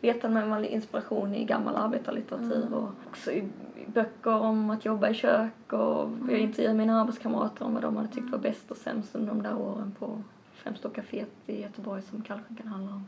letade 0.00 0.46
man 0.46 0.64
inspiration 0.64 1.34
i 1.34 1.44
gammal 1.44 1.76
arbetarlitteratur 1.76 2.74
och 2.74 2.88
också 3.08 3.32
i, 3.32 3.44
böcker 3.86 4.34
om 4.34 4.70
att 4.70 4.84
jobba 4.84 5.08
i 5.08 5.14
kök 5.14 5.72
och 5.72 6.10
jag 6.28 6.38
intervjuade 6.38 6.78
mina 6.78 7.00
arbetskamrater 7.00 7.64
om 7.64 7.74
vad 7.74 7.82
de 7.82 7.96
hade 7.96 8.08
tyckt 8.08 8.30
var 8.30 8.38
bäst 8.38 8.70
och 8.70 8.76
sämst 8.76 9.14
under 9.14 9.28
de 9.28 9.42
där 9.42 9.58
åren 9.58 9.94
på 9.98 10.22
främst 10.52 10.82
då 10.82 10.88
kaféet 10.88 11.30
i 11.46 11.62
Göteborg 11.62 12.02
som 12.02 12.22
Kallskänkan 12.22 12.66
handlar 12.66 12.92
om. 12.92 13.06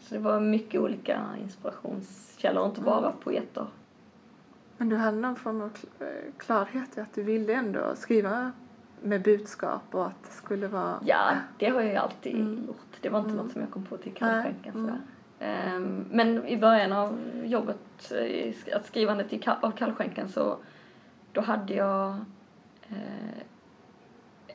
Så 0.00 0.14
det 0.14 0.20
var 0.20 0.40
mycket 0.40 0.80
olika 0.80 1.20
inspirationskällor, 1.42 2.66
inte 2.66 2.80
bara 2.80 3.12
poeter. 3.12 3.66
Men 4.76 4.88
du 4.88 4.96
hade 4.96 5.16
någon 5.16 5.36
form 5.36 5.60
av 5.60 5.70
eh, 6.00 6.06
klarhet 6.36 6.98
i 6.98 7.00
att 7.00 7.14
du 7.14 7.22
ville 7.22 7.54
ändå 7.54 7.96
skriva 7.96 8.52
med 9.02 9.22
budskap 9.22 9.82
och 9.90 10.06
att 10.06 10.22
det 10.22 10.30
skulle 10.30 10.68
vara... 10.68 10.98
Ja, 11.04 11.30
det 11.58 11.68
har 11.68 11.80
jag 11.80 11.96
alltid 11.96 12.64
gjort. 12.66 12.98
Det 13.00 13.08
var 13.08 13.18
inte 13.18 13.34
något 13.34 13.52
som 13.52 13.60
jag 13.60 13.70
kom 13.70 13.84
på 13.84 13.96
till 13.96 14.14
kallskänken 14.14 14.72
sådär. 14.72 15.00
Ehm, 15.38 16.04
men 16.10 16.46
i 16.46 16.56
början 16.56 16.92
av 16.92 17.18
jobbet, 17.44 18.12
eh, 18.12 18.76
att 18.76 18.86
skrivandet 18.86 19.32
i 19.32 19.42
av 19.60 19.70
kallskänken 19.70 20.28
så 20.28 20.56
då 21.32 21.40
hade 21.40 21.74
jag 21.74 22.16
eh, 22.88 23.42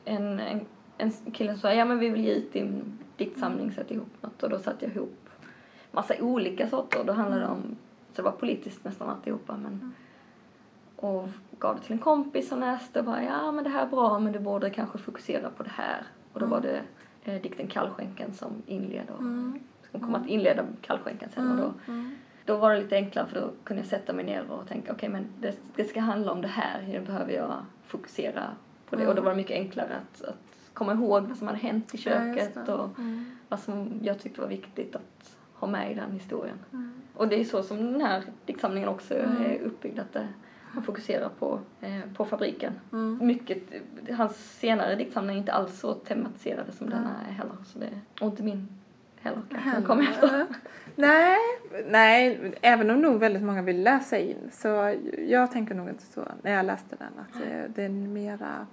en, 0.04 0.40
en, 0.40 0.60
en 0.98 1.10
kille 1.10 1.52
som 1.52 1.60
sa 1.60 1.72
ja 1.72 1.84
men 1.84 1.98
vi 1.98 2.08
vill 2.08 2.24
ge 2.24 2.34
ut 2.34 2.52
din 2.52 2.98
diktsamling, 3.16 3.72
sätt 3.72 3.90
ihop 3.90 4.22
något. 4.22 4.42
Och 4.42 4.50
då 4.50 4.58
satte 4.58 4.84
jag 4.86 4.94
ihop 4.94 5.28
massa 5.90 6.14
olika 6.20 6.68
sorter. 6.68 7.04
Då 7.04 7.12
handlade 7.12 7.42
det 7.42 7.48
om, 7.48 7.76
så 8.12 8.16
det 8.16 8.22
var 8.22 8.32
politiskt 8.32 8.84
nästan 8.84 9.08
alltihopa 9.08 9.56
men 9.56 9.94
och 11.00 11.28
gav 11.58 11.76
det 11.76 11.82
till 11.82 11.92
en 11.92 11.98
kompis 11.98 12.48
som 12.48 12.60
läste 12.60 12.98
och 12.98 13.04
bara 13.04 13.22
ja 13.24 13.52
men 13.52 13.64
det 13.64 13.70
här 13.70 13.82
är 13.86 13.90
bra 13.90 14.18
men 14.18 14.32
du 14.32 14.38
borde 14.38 14.70
kanske 14.70 14.98
fokusera 14.98 15.50
på 15.50 15.62
det 15.62 15.70
här. 15.74 16.02
Och 16.32 16.40
då 16.40 16.46
var 16.46 16.60
det 16.60 16.80
eh, 17.24 17.42
dikten 17.42 17.66
Kallskänken 17.66 18.34
som 18.34 18.52
inleder. 18.66 19.14
Som 19.90 20.00
kommer 20.00 20.18
att 20.18 20.26
inleda 20.26 20.62
Kallskänken 20.80 21.28
sen 21.34 21.50
och 21.50 21.56
då, 21.56 21.94
då 22.44 22.56
var 22.56 22.74
det 22.74 22.80
lite 22.80 22.96
enklare 22.96 23.26
för 23.26 23.40
då 23.40 23.50
kunde 23.64 23.82
jag 23.82 23.88
sätta 23.88 24.12
mig 24.12 24.24
ner 24.24 24.50
och 24.50 24.68
tänka 24.68 24.92
okej 24.92 25.08
men 25.08 25.26
det, 25.40 25.56
det 25.76 25.84
ska 25.84 26.00
handla 26.00 26.32
om 26.32 26.42
det 26.42 26.48
här, 26.48 26.82
nu 26.88 27.00
behöver 27.00 27.32
jag 27.32 27.54
fokusera 27.86 28.42
på 28.90 28.96
det. 28.96 29.06
Och 29.08 29.14
då 29.14 29.22
var 29.22 29.30
det 29.30 29.36
mycket 29.36 29.56
enklare 29.56 29.96
att, 29.96 30.22
att 30.22 30.70
komma 30.74 30.92
ihåg 30.92 31.22
vad 31.22 31.36
som 31.36 31.46
hade 31.46 31.58
hänt 31.58 31.94
i 31.94 31.96
Ja, 31.96 32.02
köket 32.02 32.66
det. 32.66 32.72
och 32.72 32.90
vad 33.48 33.60
som 33.60 34.00
jag 34.02 34.18
tyckte 34.20 34.40
var 34.40 34.48
viktigt 34.48 34.96
att 34.96 35.36
ha 35.54 35.68
med 35.68 35.92
i 35.92 35.94
den 35.94 36.12
historien. 36.12 36.58
Och 37.14 37.28
det 37.28 37.40
är 37.40 37.44
så 37.44 37.62
som 37.62 37.76
den 37.76 38.00
här 38.00 38.22
diktsamlingen 38.46 38.88
också 38.88 39.14
är 39.14 39.58
uppbyggd, 39.64 39.98
att 39.98 40.12
det, 40.12 40.28
han 40.74 40.82
fokuserar 40.82 41.28
på, 41.38 41.60
eh, 41.80 42.00
på 42.16 42.24
fabriken. 42.24 42.72
Mycket, 43.20 43.58
hans 44.16 44.58
senare 44.58 44.94
diktsamling 44.94 45.36
är 45.36 45.40
inte 45.40 45.52
alls 45.52 45.80
så 45.80 45.94
tematiserade 45.94 46.72
som 46.72 46.90
denna 46.90 47.16
är 47.28 47.32
heller. 47.32 47.54
Så 47.64 47.78
det, 47.78 47.88
och 48.20 48.26
inte 48.26 48.42
min 48.42 48.68
heller 49.20 49.42
kanske, 49.50 49.70
den 49.70 49.82
kom 49.82 50.00
efter. 50.00 50.46
Nej, 50.96 51.38
nej, 51.86 52.52
även 52.62 52.90
om 52.90 53.00
nog 53.00 53.20
väldigt 53.20 53.42
många 53.42 53.62
vill 53.62 53.82
läsa 53.82 54.18
in 54.18 54.36
så 54.52 54.96
jag 55.18 55.50
tänker 55.52 55.74
nog 55.74 55.88
inte 55.88 56.02
så 56.04 56.24
när 56.42 56.50
jag 56.52 56.66
läste 56.66 56.96
den 56.96 57.12
att 57.18 57.42
det, 57.42 57.68
det 57.74 57.82
är 57.84 57.88
mera 57.88 58.66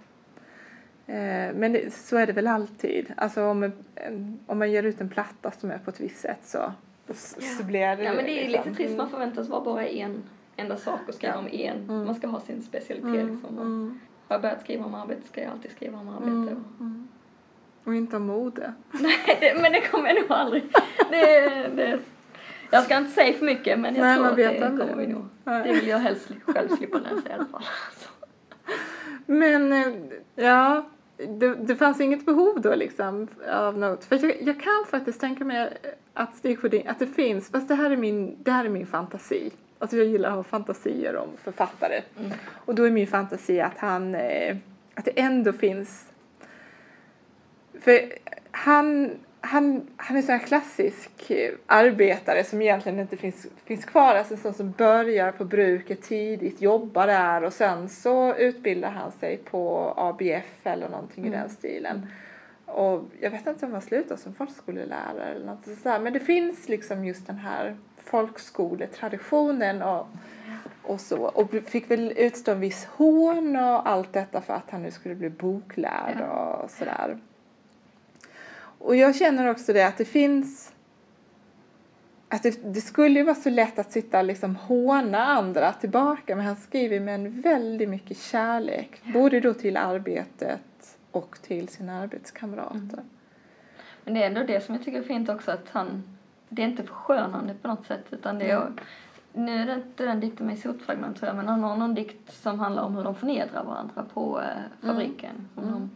eh, 1.07 1.55
men 1.55 1.73
det, 1.73 1.93
så 1.93 2.17
är 2.17 2.27
det 2.27 2.33
väl 2.33 2.47
alltid. 2.47 3.13
Alltså 3.17 3.43
om, 3.45 3.63
en- 3.95 4.39
om 4.45 4.59
man 4.59 4.71
ger 4.71 4.83
ut 4.83 5.01
en 5.01 5.09
platta 5.09 5.51
som 5.51 5.71
är 5.71 5.77
på 5.77 5.89
ett 5.89 5.99
visst 5.99 6.19
sätt 6.19 6.39
så, 6.43 6.73
så 7.57 7.63
blir 7.63 7.95
det 7.95 8.03
Ja 8.03 8.13
men 8.13 8.25
det 8.25 8.45
är 8.45 8.49
liksom- 8.49 8.69
lite 8.71 8.83
trist, 8.83 8.97
man 8.97 9.09
förväntas 9.09 9.49
vara 9.49 9.63
bara 9.63 9.87
en 9.87 10.23
enda 10.57 10.77
sak 10.77 10.99
och 11.07 11.13
skriva 11.13 11.37
om 11.37 11.47
en. 11.47 11.87
Man 11.87 12.15
ska 12.15 12.27
ha 12.27 12.39
sin 12.39 12.61
specialitet 12.61 13.25
liksom. 13.25 13.57
Och 13.57 13.65
Har 14.27 14.35
jag 14.35 14.41
börjat 14.41 14.61
skriva 14.61 14.85
om 14.85 14.95
arbete 14.95 15.27
ska 15.27 15.41
jag 15.41 15.51
alltid 15.51 15.71
skriva 15.71 15.97
om 15.97 16.09
arbete. 16.09 16.55
Och 17.83 17.95
inte 17.95 18.15
om 18.15 18.25
mode. 18.25 18.73
Nej, 18.91 19.37
det, 19.39 19.61
men 19.61 19.71
det 19.71 19.81
kommer 19.81 20.09
jag 20.09 20.21
nog 20.21 20.31
aldrig. 20.31 20.63
Det, 21.09 21.49
det, 21.75 21.99
jag 22.71 22.83
ska 22.83 22.97
inte 22.97 23.11
säga 23.11 23.33
för 23.33 23.45
mycket 23.45 23.79
men 23.79 23.95
jag 23.95 24.03
Nej, 24.03 24.15
tror 24.15 24.27
att 24.27 24.35
det 24.35 24.59
kommer 24.59 24.95
vi 24.95 25.07
nog. 25.07 25.25
Det 25.43 25.73
vill 25.73 25.87
jag 25.87 25.99
helst 25.99 26.31
själv 26.45 26.69
slippa 26.77 26.97
läsa 26.97 27.29
i 27.29 27.33
alla 27.33 27.45
fall. 27.45 27.63
Så. 27.93 28.09
Men 29.25 29.73
eh, 29.73 29.93
ja, 30.35 30.85
det, 31.17 31.55
det 31.55 31.75
fanns 31.75 32.01
inget 32.01 32.25
behov 32.25 32.61
då 32.61 32.75
liksom 32.75 33.27
av 33.51 33.77
något. 33.77 34.05
För 34.05 34.25
jag, 34.25 34.41
jag 34.41 34.59
kan 34.61 34.85
faktiskt 34.89 35.19
tänka 35.19 35.45
mig 35.45 35.77
att 36.13 36.45
att 36.85 36.99
det 36.99 37.07
finns, 37.07 37.49
fast 37.49 37.67
det 37.67 37.75
här 37.75 37.91
är 37.91 37.97
min, 37.97 38.43
det 38.43 38.51
här 38.51 38.65
är 38.65 38.69
min 38.69 38.87
fantasi. 38.87 39.51
Alltså 39.79 39.97
jag 39.97 40.05
gillar 40.05 40.29
att 40.29 40.35
ha 40.35 40.43
fantasier 40.43 41.15
om 41.15 41.29
författare. 41.43 42.01
Och 42.49 42.75
då 42.75 42.83
är 42.83 42.91
min 42.91 43.07
fantasi 43.07 43.61
att 43.61 43.77
han, 43.77 44.15
eh, 44.15 44.57
att 44.93 45.05
det 45.05 45.19
ändå 45.19 45.53
finns, 45.53 46.05
för 47.81 48.13
han, 48.51 49.11
han, 49.41 49.87
han 49.97 50.17
är 50.17 50.21
så 50.21 50.31
här 50.31 50.39
klassisk 50.39 51.31
eh, 51.31 51.53
arbetare 51.65 52.43
som 52.43 52.61
egentligen 52.61 52.99
inte 52.99 53.17
finns, 53.17 53.47
finns 53.65 53.85
kvar. 53.85 54.15
Alltså 54.15 54.33
en 54.33 54.39
sån 54.39 54.53
som 54.53 54.71
börjar 54.71 55.31
på 55.31 55.45
bruket 55.45 56.01
tidigt, 56.01 56.61
jobbar 56.61 57.07
där 57.07 57.43
och 57.43 57.53
sen 57.53 57.89
så 57.89 58.35
utbildar 58.35 58.91
han 58.91 59.11
sig 59.11 59.37
på 59.37 59.93
ABF 59.97 60.65
eller 60.67 60.89
någonting 60.89 61.27
i 61.27 61.29
den 61.29 61.49
stilen. 61.49 62.07
Och 62.65 63.03
jag 63.19 63.31
vet 63.31 63.47
inte 63.47 63.65
om 63.65 63.71
han 63.71 63.81
slutar 63.81 64.15
som 64.15 64.33
folkskolelärare 64.33 65.35
eller 65.35 65.45
något 65.45 65.65
sådär. 65.83 65.99
Men 65.99 66.13
det 66.13 66.19
finns 66.19 66.69
liksom 66.69 67.05
just 67.05 67.27
den 67.27 67.37
här 67.37 67.75
folkskoletraditionen 68.09 69.81
och, 69.81 70.07
och 70.83 71.01
så. 71.01 71.17
Och 71.17 71.51
fick 71.65 71.91
väl 71.91 72.13
utstå 72.17 72.51
en 72.51 72.59
viss 72.59 72.85
hån 72.85 73.55
och 73.55 73.89
allt 73.89 74.13
detta 74.13 74.41
för 74.41 74.53
att 74.53 74.69
han 74.69 74.83
nu 74.83 74.91
skulle 74.91 75.15
bli 75.15 75.29
boklärd 75.29 76.21
och 76.21 76.71
sådär. 76.71 77.17
Och 78.79 78.95
jag 78.95 79.15
känner 79.15 79.47
också 79.47 79.73
det 79.73 79.87
att 79.87 79.97
det 79.97 80.05
finns 80.05 80.73
att 82.29 82.43
det, 82.43 82.73
det, 82.73 82.81
skulle 82.81 83.19
ju 83.19 83.25
vara 83.25 83.35
så 83.35 83.49
lätt 83.49 83.79
att 83.79 83.91
sitta 83.91 84.19
och 84.19 84.25
liksom 84.25 84.55
håna 84.55 85.25
andra 85.25 85.73
tillbaka 85.73 86.35
men 86.35 86.45
han 86.45 86.55
skriver 86.55 86.99
med 86.99 87.15
en 87.15 87.41
väldigt 87.41 87.89
mycket 87.89 88.17
kärlek. 88.17 89.01
Både 89.13 89.39
då 89.39 89.53
till 89.53 89.77
arbetet 89.77 90.97
och 91.11 91.37
till 91.41 91.67
sina 91.67 91.99
arbetskamrater. 91.99 92.77
Mm. 92.77 93.09
Men 94.03 94.13
det 94.13 94.23
är 94.23 94.27
ändå 94.27 94.43
det 94.43 94.61
som 94.61 94.75
jag 94.75 94.83
tycker 94.83 94.99
är 94.99 95.03
fint 95.03 95.29
också 95.29 95.51
att 95.51 95.69
han, 95.69 96.16
det 96.49 96.63
är 96.63 96.67
inte 96.67 96.83
förskönande 96.83 97.53
på 97.61 97.67
något 97.67 97.85
sätt 97.85 98.05
utan 98.09 98.39
det 98.39 98.51
är, 98.51 98.61
mm. 98.61 98.77
nu 99.33 99.61
är 99.61 99.65
det 99.65 99.73
inte 99.73 100.05
den 100.05 100.19
dikten 100.19 100.47
med 100.47 100.59
sotfragment 100.59 101.17
tror 101.17 101.27
jag 101.27 101.35
men 101.35 101.47
han 101.47 101.63
har 101.63 101.77
någon 101.77 101.95
dikt 101.95 102.33
som 102.33 102.59
handlar 102.59 102.83
om 102.83 102.95
hur 102.95 103.03
de 103.03 103.15
förnedrar 103.15 103.63
varandra 103.63 104.05
på 104.13 104.41
eh, 104.41 104.87
fabriken. 104.87 105.47
Mm. 105.57 105.71
De, 105.71 105.89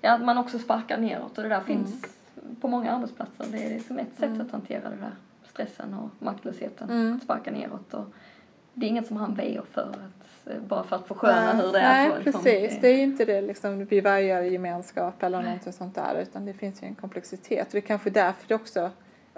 ja, 0.00 0.12
att 0.12 0.24
man 0.24 0.38
också 0.38 0.58
sparkar 0.58 0.98
neråt 0.98 1.38
och 1.38 1.42
det 1.42 1.48
där 1.48 1.60
finns 1.60 2.04
mm. 2.42 2.56
på 2.56 2.68
många 2.68 2.92
arbetsplatser. 2.92 3.46
Det 3.52 3.64
är 3.64 3.70
liksom 3.70 3.98
ett 3.98 4.14
sätt 4.14 4.28
mm. 4.28 4.40
att 4.40 4.50
hantera 4.50 4.90
det 4.90 4.96
där 4.96 5.12
stressen 5.44 5.94
och 5.94 6.10
maktlösheten, 6.18 6.90
mm. 6.90 7.16
att 7.16 7.22
sparka 7.22 7.50
neråt. 7.50 7.94
Och 7.94 8.06
det 8.74 8.86
är 8.86 8.90
inget 8.90 9.06
som 9.06 9.16
han 9.16 9.34
väjer 9.34 9.62
för, 9.72 9.88
att, 9.88 10.50
eh, 10.50 10.60
bara 10.60 10.84
för 10.84 10.96
att 10.96 11.08
försköna 11.08 11.52
hur 11.52 11.72
det 11.72 11.78
är. 11.78 12.08
Nej, 12.08 12.24
liksom, 12.24 12.42
precis. 12.42 12.80
Det 12.80 12.88
är 12.88 13.02
inte 13.02 13.24
det 13.24 13.40
liksom, 13.40 13.84
vi 13.84 14.00
vargar 14.00 14.42
i 14.42 14.52
gemenskap 14.52 15.22
eller 15.22 15.38
nej. 15.38 15.46
någonting 15.46 15.72
sånt 15.72 15.94
där, 15.94 16.20
utan 16.22 16.46
det 16.46 16.52
finns 16.52 16.82
ju 16.82 16.86
en 16.86 16.94
komplexitet. 16.94 17.68
Det 17.70 17.78
är 17.78 17.82
kanske 17.82 18.10
därför 18.10 18.48
det 18.48 18.54
också 18.54 18.90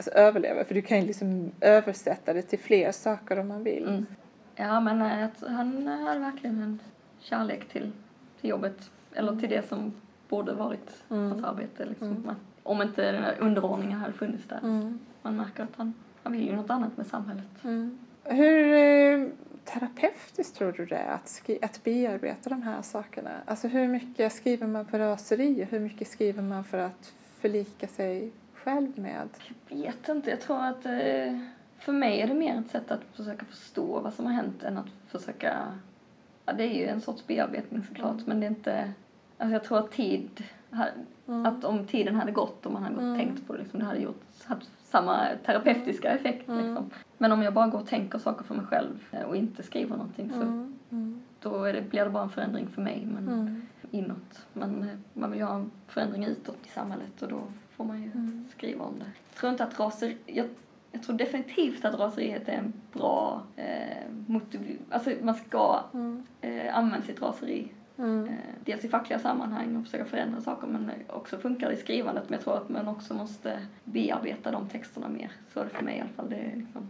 alltså, 0.08 0.20
överlever, 0.20 0.64
för 0.64 0.74
du 0.74 0.82
kan 0.82 1.00
ju 1.00 1.06
liksom 1.06 1.50
översätta 1.60 2.32
det 2.32 2.42
till 2.42 2.58
fler 2.58 2.92
saker 2.92 3.38
om 3.38 3.48
man 3.48 3.64
vill. 3.64 3.88
Mm. 3.88 4.06
Ja, 4.54 4.80
men 4.80 4.98
nej, 4.98 5.28
han 5.48 5.86
hade 5.86 6.20
verkligen 6.20 6.62
en 6.62 6.78
kärlek 7.18 7.68
till, 7.68 7.92
till 8.40 8.50
jobbet, 8.50 8.90
eller 9.14 9.36
till 9.36 9.50
det 9.50 9.68
som 9.68 9.92
borde 10.28 10.52
varit 10.52 11.04
mm. 11.10 11.30
hans 11.30 11.44
arbete. 11.44 11.84
Liksom. 11.84 12.08
Mm. 12.08 12.34
Om 12.62 12.82
inte 12.82 13.12
den 13.12 13.22
här 13.22 13.36
underordningen 13.40 13.98
hade 13.98 14.12
funnits 14.12 14.44
där. 14.48 14.60
Mm. 14.62 14.98
Man 15.22 15.36
märker 15.36 15.62
att 15.62 15.76
han 15.76 15.94
han 16.22 16.32
vill 16.32 16.46
ju 16.46 16.56
något 16.56 16.70
annat 16.70 16.96
med 16.96 17.06
samhället. 17.06 17.64
Mm. 17.64 17.98
Hur 18.24 18.72
eh, 18.72 19.28
terapeutiskt 19.64 20.56
tror 20.56 20.72
du 20.72 20.86
det 20.86 20.96
är 20.96 21.14
att, 21.14 21.28
skri- 21.28 21.58
att 21.62 21.84
bearbeta 21.84 22.50
de 22.50 22.62
här 22.62 22.82
sakerna? 22.82 23.30
Alltså 23.44 23.68
hur 23.68 23.88
mycket 23.88 24.32
skriver 24.32 24.66
man 24.66 24.84
på 24.84 24.98
raseri 24.98 25.66
hur 25.70 25.80
mycket 25.80 26.08
skriver 26.08 26.42
man 26.42 26.64
för 26.64 26.78
att 26.78 27.12
förlika 27.40 27.86
sig 27.86 28.32
själv 28.64 28.98
med? 28.98 29.28
Jag 29.68 29.76
vet 29.76 30.08
inte. 30.08 30.30
Jag 30.30 30.40
tror 30.40 30.64
att 30.64 30.86
eh, 30.86 31.38
för 31.78 31.92
mig 31.92 32.20
är 32.20 32.26
det 32.26 32.34
mer 32.34 32.60
ett 32.60 32.70
sätt 32.70 32.90
att 32.90 33.00
försöka 33.14 33.44
förstå 33.44 34.00
vad 34.00 34.14
som 34.14 34.26
har 34.26 34.32
hänt 34.32 34.62
än 34.62 34.78
att 34.78 34.86
försöka... 35.08 35.78
Ja, 36.46 36.52
det 36.52 36.64
är 36.64 36.78
ju 36.78 36.86
en 36.86 37.00
sorts 37.00 37.26
bearbetning 37.26 37.82
såklart, 37.88 38.12
mm. 38.12 38.24
men 38.26 38.40
det 38.40 38.46
är 38.46 38.50
inte... 38.50 38.92
Alltså 39.38 39.52
jag 39.52 39.64
tror 39.64 39.78
att 39.78 39.90
tid... 39.90 40.44
Mm. 41.28 41.46
Att 41.46 41.64
om 41.64 41.86
tiden 41.86 42.14
hade 42.14 42.32
gått 42.32 42.66
och 42.66 42.72
man 42.72 42.82
hade 42.82 42.94
gått 42.94 43.04
mm. 43.04 43.18
tänkt 43.18 43.46
på 43.46 43.52
det, 43.52 43.58
liksom, 43.58 43.80
det 43.80 43.86
hade 43.86 43.98
gjort, 43.98 44.22
haft 44.44 44.70
samma 44.82 45.26
terapeutiska 45.44 46.10
effekt. 46.10 46.48
Mm. 46.48 46.66
Liksom. 46.66 46.90
Men 47.18 47.32
om 47.32 47.42
jag 47.42 47.54
bara 47.54 47.66
går 47.66 47.78
och 47.78 47.86
tänker 47.86 48.18
saker 48.18 48.44
för 48.44 48.54
mig 48.54 48.66
själv 48.66 49.04
eh, 49.12 49.22
och 49.22 49.36
inte 49.36 49.62
skriver 49.62 49.96
någonting 49.96 50.30
så 50.30 50.42
mm. 50.42 50.78
mm. 50.90 51.22
då 51.40 51.64
det, 51.64 51.90
blir 51.90 52.04
det 52.04 52.10
bara 52.10 52.22
en 52.22 52.30
förändring 52.30 52.68
för 52.68 52.82
mig, 52.82 53.08
men 53.14 53.28
mm. 53.28 53.62
inåt. 53.90 54.46
Men 54.52 55.02
man 55.12 55.30
vill 55.30 55.40
ju 55.40 55.46
ha 55.46 55.54
en 55.54 55.70
förändring 55.86 56.24
utåt 56.24 56.58
i 56.66 56.68
samhället 56.68 57.22
och 57.22 57.28
då 57.28 57.40
får 57.76 57.84
man 57.84 58.02
ju 58.02 58.10
mm. 58.10 58.39
Skriva 58.50 58.84
om 58.84 58.98
det. 58.98 59.04
Jag 59.30 59.40
tror 59.40 59.52
inte 59.52 59.64
att 59.64 59.80
raseri, 59.80 60.16
jag, 60.26 60.46
jag 60.92 61.02
tror 61.02 61.16
definitivt 61.16 61.84
att 61.84 61.98
raseriet 61.98 62.48
är 62.48 62.52
en 62.52 62.72
bra 62.92 63.42
eh, 63.56 64.10
motiv, 64.26 64.78
alltså 64.90 65.12
man 65.22 65.34
ska 65.34 65.84
mm. 65.94 66.26
eh, 66.40 66.78
använda 66.78 67.06
sitt 67.06 67.22
raseri 67.22 67.68
Mm. 68.00 68.28
Eh, 68.28 68.54
dels 68.64 68.84
i 68.84 68.88
fackliga 68.88 69.18
sammanhang 69.18 69.76
och 69.76 69.84
försöka 69.84 70.04
förändra 70.04 70.40
saker 70.40 70.66
men 70.66 70.92
också 71.06 71.38
funkar 71.38 71.70
i 71.70 71.76
skrivandet. 71.76 72.24
Men 72.28 72.32
jag 72.32 72.44
tror 72.44 72.56
att 72.56 72.68
man 72.68 72.88
också 72.88 73.14
måste 73.14 73.66
bearbeta 73.84 74.50
de 74.50 74.68
texterna 74.68 75.08
mer. 75.08 75.32
Så 75.52 75.60
är 75.60 75.64
det 75.64 75.70
för 75.70 75.84
mig 75.84 75.96
i 75.96 76.00
alla 76.00 76.10
fall. 76.10 76.30
Det 76.30 76.36
är 76.36 76.56
liksom, 76.56 76.88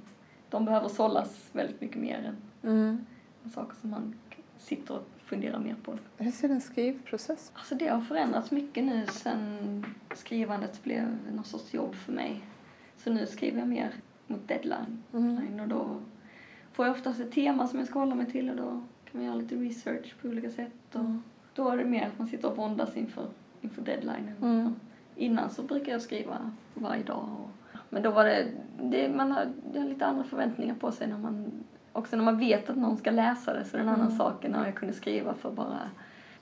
de 0.50 0.64
behöver 0.64 0.88
sållas 0.88 1.50
väldigt 1.52 1.80
mycket 1.80 1.96
mer 1.96 2.18
än 2.18 2.36
mm. 2.70 3.06
saker 3.54 3.76
som 3.80 3.90
man 3.90 4.14
sitter 4.58 4.94
och 4.94 5.06
funderar 5.30 5.58
mer 5.58 5.76
på. 5.82 5.98
Hur 6.18 6.30
ser 6.30 6.48
en 6.48 6.60
skrivprocess 6.60 7.52
Alltså 7.54 7.74
det 7.74 7.88
har 7.88 8.00
förändrats 8.00 8.50
mycket 8.50 8.84
nu 8.84 9.06
sen 9.06 9.86
skrivandet 10.14 10.84
blev 10.84 11.18
någon 11.34 11.44
sorts 11.44 11.74
jobb 11.74 11.94
för 11.94 12.12
mig. 12.12 12.44
Så 12.96 13.12
nu 13.12 13.26
skriver 13.26 13.58
jag 13.58 13.68
mer 13.68 13.92
mot 14.26 14.48
deadline. 14.48 15.02
Mm. 15.12 15.60
Och 15.60 15.68
då 15.68 16.00
får 16.72 16.86
jag 16.86 16.96
oftast 16.96 17.20
ett 17.20 17.32
tema 17.32 17.68
som 17.68 17.78
jag 17.78 17.88
ska 17.88 17.98
hålla 17.98 18.14
mig 18.14 18.26
till 18.26 18.50
och 18.50 18.56
då 18.56 18.82
kan 19.04 19.20
man 19.20 19.24
göra 19.24 19.34
lite 19.34 19.54
research 19.54 20.14
på 20.22 20.28
olika 20.28 20.50
sätt. 20.50 20.94
Och 20.94 21.00
mm. 21.00 21.22
Då 21.54 21.68
är 21.68 21.76
det 21.76 21.84
mer 21.84 22.06
att 22.06 22.18
man 22.18 22.28
sitter 22.28 22.50
och 22.50 22.56
våndas 22.56 22.96
inför, 22.96 23.26
inför 23.60 23.82
deadlinen. 23.82 24.34
Mm. 24.42 24.74
Innan 25.16 25.50
så 25.50 25.62
brukar 25.62 25.92
jag 25.92 26.02
skriva 26.02 26.50
varje 26.74 27.02
dag. 27.02 27.28
Och, 27.40 27.50
men 27.88 28.02
då 28.02 28.10
var 28.10 28.24
det, 28.24 28.46
det 28.82 29.08
man 29.08 29.32
har, 29.32 29.46
det 29.72 29.80
har 29.80 29.88
lite 29.88 30.06
andra 30.06 30.24
förväntningar 30.24 30.74
på 30.74 30.92
sig 30.92 31.06
när 31.08 31.18
man, 31.18 31.52
också 31.92 32.16
när 32.16 32.24
man 32.24 32.38
vet 32.38 32.70
att 32.70 32.76
någon 32.76 32.96
ska 32.96 33.10
läsa 33.10 33.52
det 33.52 33.64
så 33.64 33.76
är 33.76 33.78
det 33.78 33.86
en 33.86 33.94
annan 33.94 34.06
mm. 34.06 34.18
sak 34.18 34.44
än 34.44 34.50
när 34.50 34.64
jag 34.64 34.74
kunde 34.74 34.94
skriva 34.94 35.34
för 35.34 35.50
bara 35.50 35.90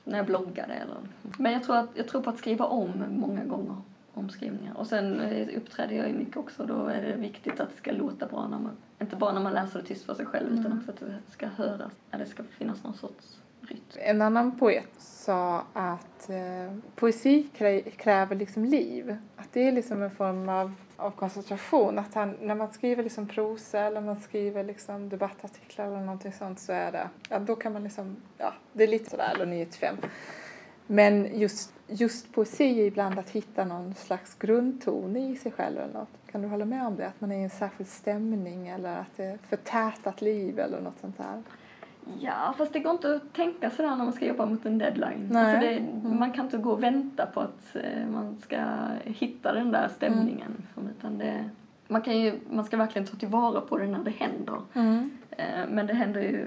när 0.04 0.16
jag 0.16 0.26
bloggade 0.26 0.74
eller. 0.74 0.96
Men 1.38 1.52
jag 1.52 1.62
tror, 1.62 1.76
att, 1.76 1.90
jag 1.94 2.08
tror 2.08 2.22
på 2.22 2.30
att 2.30 2.38
skriva 2.38 2.64
om 2.64 3.04
många 3.08 3.44
gånger 3.44 3.76
omskrivningar. 4.14 4.76
Och 4.76 4.87
sen 4.87 5.20
eh, 5.20 5.56
uppträder 5.56 5.96
jag 5.96 6.08
ju 6.08 6.14
mycket 6.14 6.37
också. 6.37 6.66
Då 6.66 6.87
är 6.87 7.02
det 7.02 7.16
viktigt 7.16 7.61
att 7.61 7.70
det 7.70 7.76
ska 7.76 7.92
låta 7.92 8.26
bra 8.26 8.48
när 8.48 8.58
man, 8.58 8.76
inte 9.00 9.16
bara 9.16 9.32
när 9.32 9.40
man 9.40 9.52
läser 9.52 9.78
det 9.78 9.84
tyst 9.84 10.04
för 10.04 10.14
sig 10.14 10.26
själv 10.26 10.46
mm. 10.46 10.61
utan 10.61 10.78
också 10.78 10.90
att 10.90 11.00
det 11.00 11.32
ska 11.32 11.46
höras. 11.46 11.92
Att 12.11 12.18
det 12.18 12.26
ska 12.26 12.42
finnas 12.42 12.84
någon 12.84 12.94
sorts 12.94 13.38
rytm. 13.61 13.80
En 13.94 14.22
annan 14.22 14.58
poet 14.58 14.90
sa 14.98 15.64
att 15.72 16.30
eh, 16.30 16.76
poesi 16.94 17.48
krä, 17.56 17.80
kräver 17.80 18.37
liksom 18.37 18.64
liv. 18.64 19.16
Att 19.37 19.52
det 19.52 19.68
är 19.68 19.72
liksom 19.72 20.02
en 20.02 20.11
form 20.11 20.48
av, 20.48 20.74
av 20.98 21.11
koncentration. 21.11 21.98
Att 21.98 22.14
han, 22.14 22.37
när 22.42 22.54
man 22.54 22.72
skriver 22.72 23.02
liksom 23.02 23.26
prosa 23.26 23.80
eller 23.80 24.00
man 24.00 24.20
skriver 24.20 24.64
liksom 24.64 25.08
debattartiklar 25.08 25.87
eller 25.87 26.00
någonting 26.00 26.32
sånt 26.32 26.61
så 26.61 26.72
är 26.72 26.92
det, 26.92 27.08
ja 27.30 27.38
då 27.38 27.56
kan 27.56 27.72
man 27.72 27.82
liksom, 27.84 28.16
ja 28.38 28.54
det 28.72 28.84
är 28.84 28.88
lite 28.88 29.11
sådär, 29.11 29.32
eller 29.34 29.46
9 29.46 29.66
till 29.66 29.80
5. 29.80 29.96
Men 30.87 31.38
just, 31.38 31.72
just 31.87 32.32
poesi 32.32 32.80
är 32.80 32.87
ibland 32.87 33.18
att 33.18 33.30
hitta 33.30 33.64
någon 33.64 33.94
slags 33.94 34.34
grundton 34.34 35.16
i 35.16 35.37
sig 35.37 35.52
själv 35.52 35.78
eller 35.78 35.92
något. 35.92 36.08
Kan 36.32 36.42
du 36.42 36.48
hålla 36.48 36.64
med 36.64 36.87
om 36.87 36.96
det? 36.96 37.06
Att 37.06 37.20
man 37.20 37.32
är 37.32 37.37
i 37.37 37.42
en 37.42 37.50
särskild 37.50 37.90
stämning 37.90 38.68
eller 38.68 38.96
att 38.96 39.16
det 39.16 39.24
är 39.24 39.38
förtätat 39.48 40.20
liv 40.22 40.58
eller 40.58 40.80
något 40.80 41.00
sånt 41.00 41.18
där? 41.18 41.42
Ja, 42.20 42.54
fast 42.58 42.72
det 42.72 42.78
går 42.78 42.92
inte 42.92 43.14
att 43.14 43.32
tänka 43.32 43.70
sådär 43.70 43.88
när 43.88 44.04
man 44.04 44.12
ska 44.12 44.26
jobba 44.26 44.46
mot 44.46 44.66
en 44.66 44.78
deadline. 44.78 45.28
Nej. 45.30 45.44
Alltså 45.44 45.66
det, 45.66 45.72
mm. 45.76 46.18
Man 46.18 46.32
kan 46.32 46.44
inte 46.44 46.58
gå 46.58 46.70
och 46.70 46.82
vänta 46.82 47.26
på 47.26 47.40
att 47.40 47.76
eh, 47.76 48.06
man 48.12 48.38
ska 48.38 48.64
hitta 49.04 49.52
den 49.52 49.70
där 49.70 49.88
stämningen. 49.96 50.50
Mm. 50.50 50.56
Liksom, 50.56 50.88
utan 50.98 51.18
det, 51.18 51.50
man, 51.88 52.02
kan 52.02 52.20
ju, 52.20 52.40
man 52.50 52.64
ska 52.64 52.76
verkligen 52.76 53.06
ta 53.06 53.16
tillvara 53.16 53.60
på 53.60 53.78
det 53.78 53.86
när 53.86 54.04
det 54.04 54.10
händer. 54.10 54.60
Mm. 54.74 55.10
Eh, 55.30 55.68
men 55.68 55.86
det 55.86 55.94
händer 55.94 56.20
ju 56.20 56.46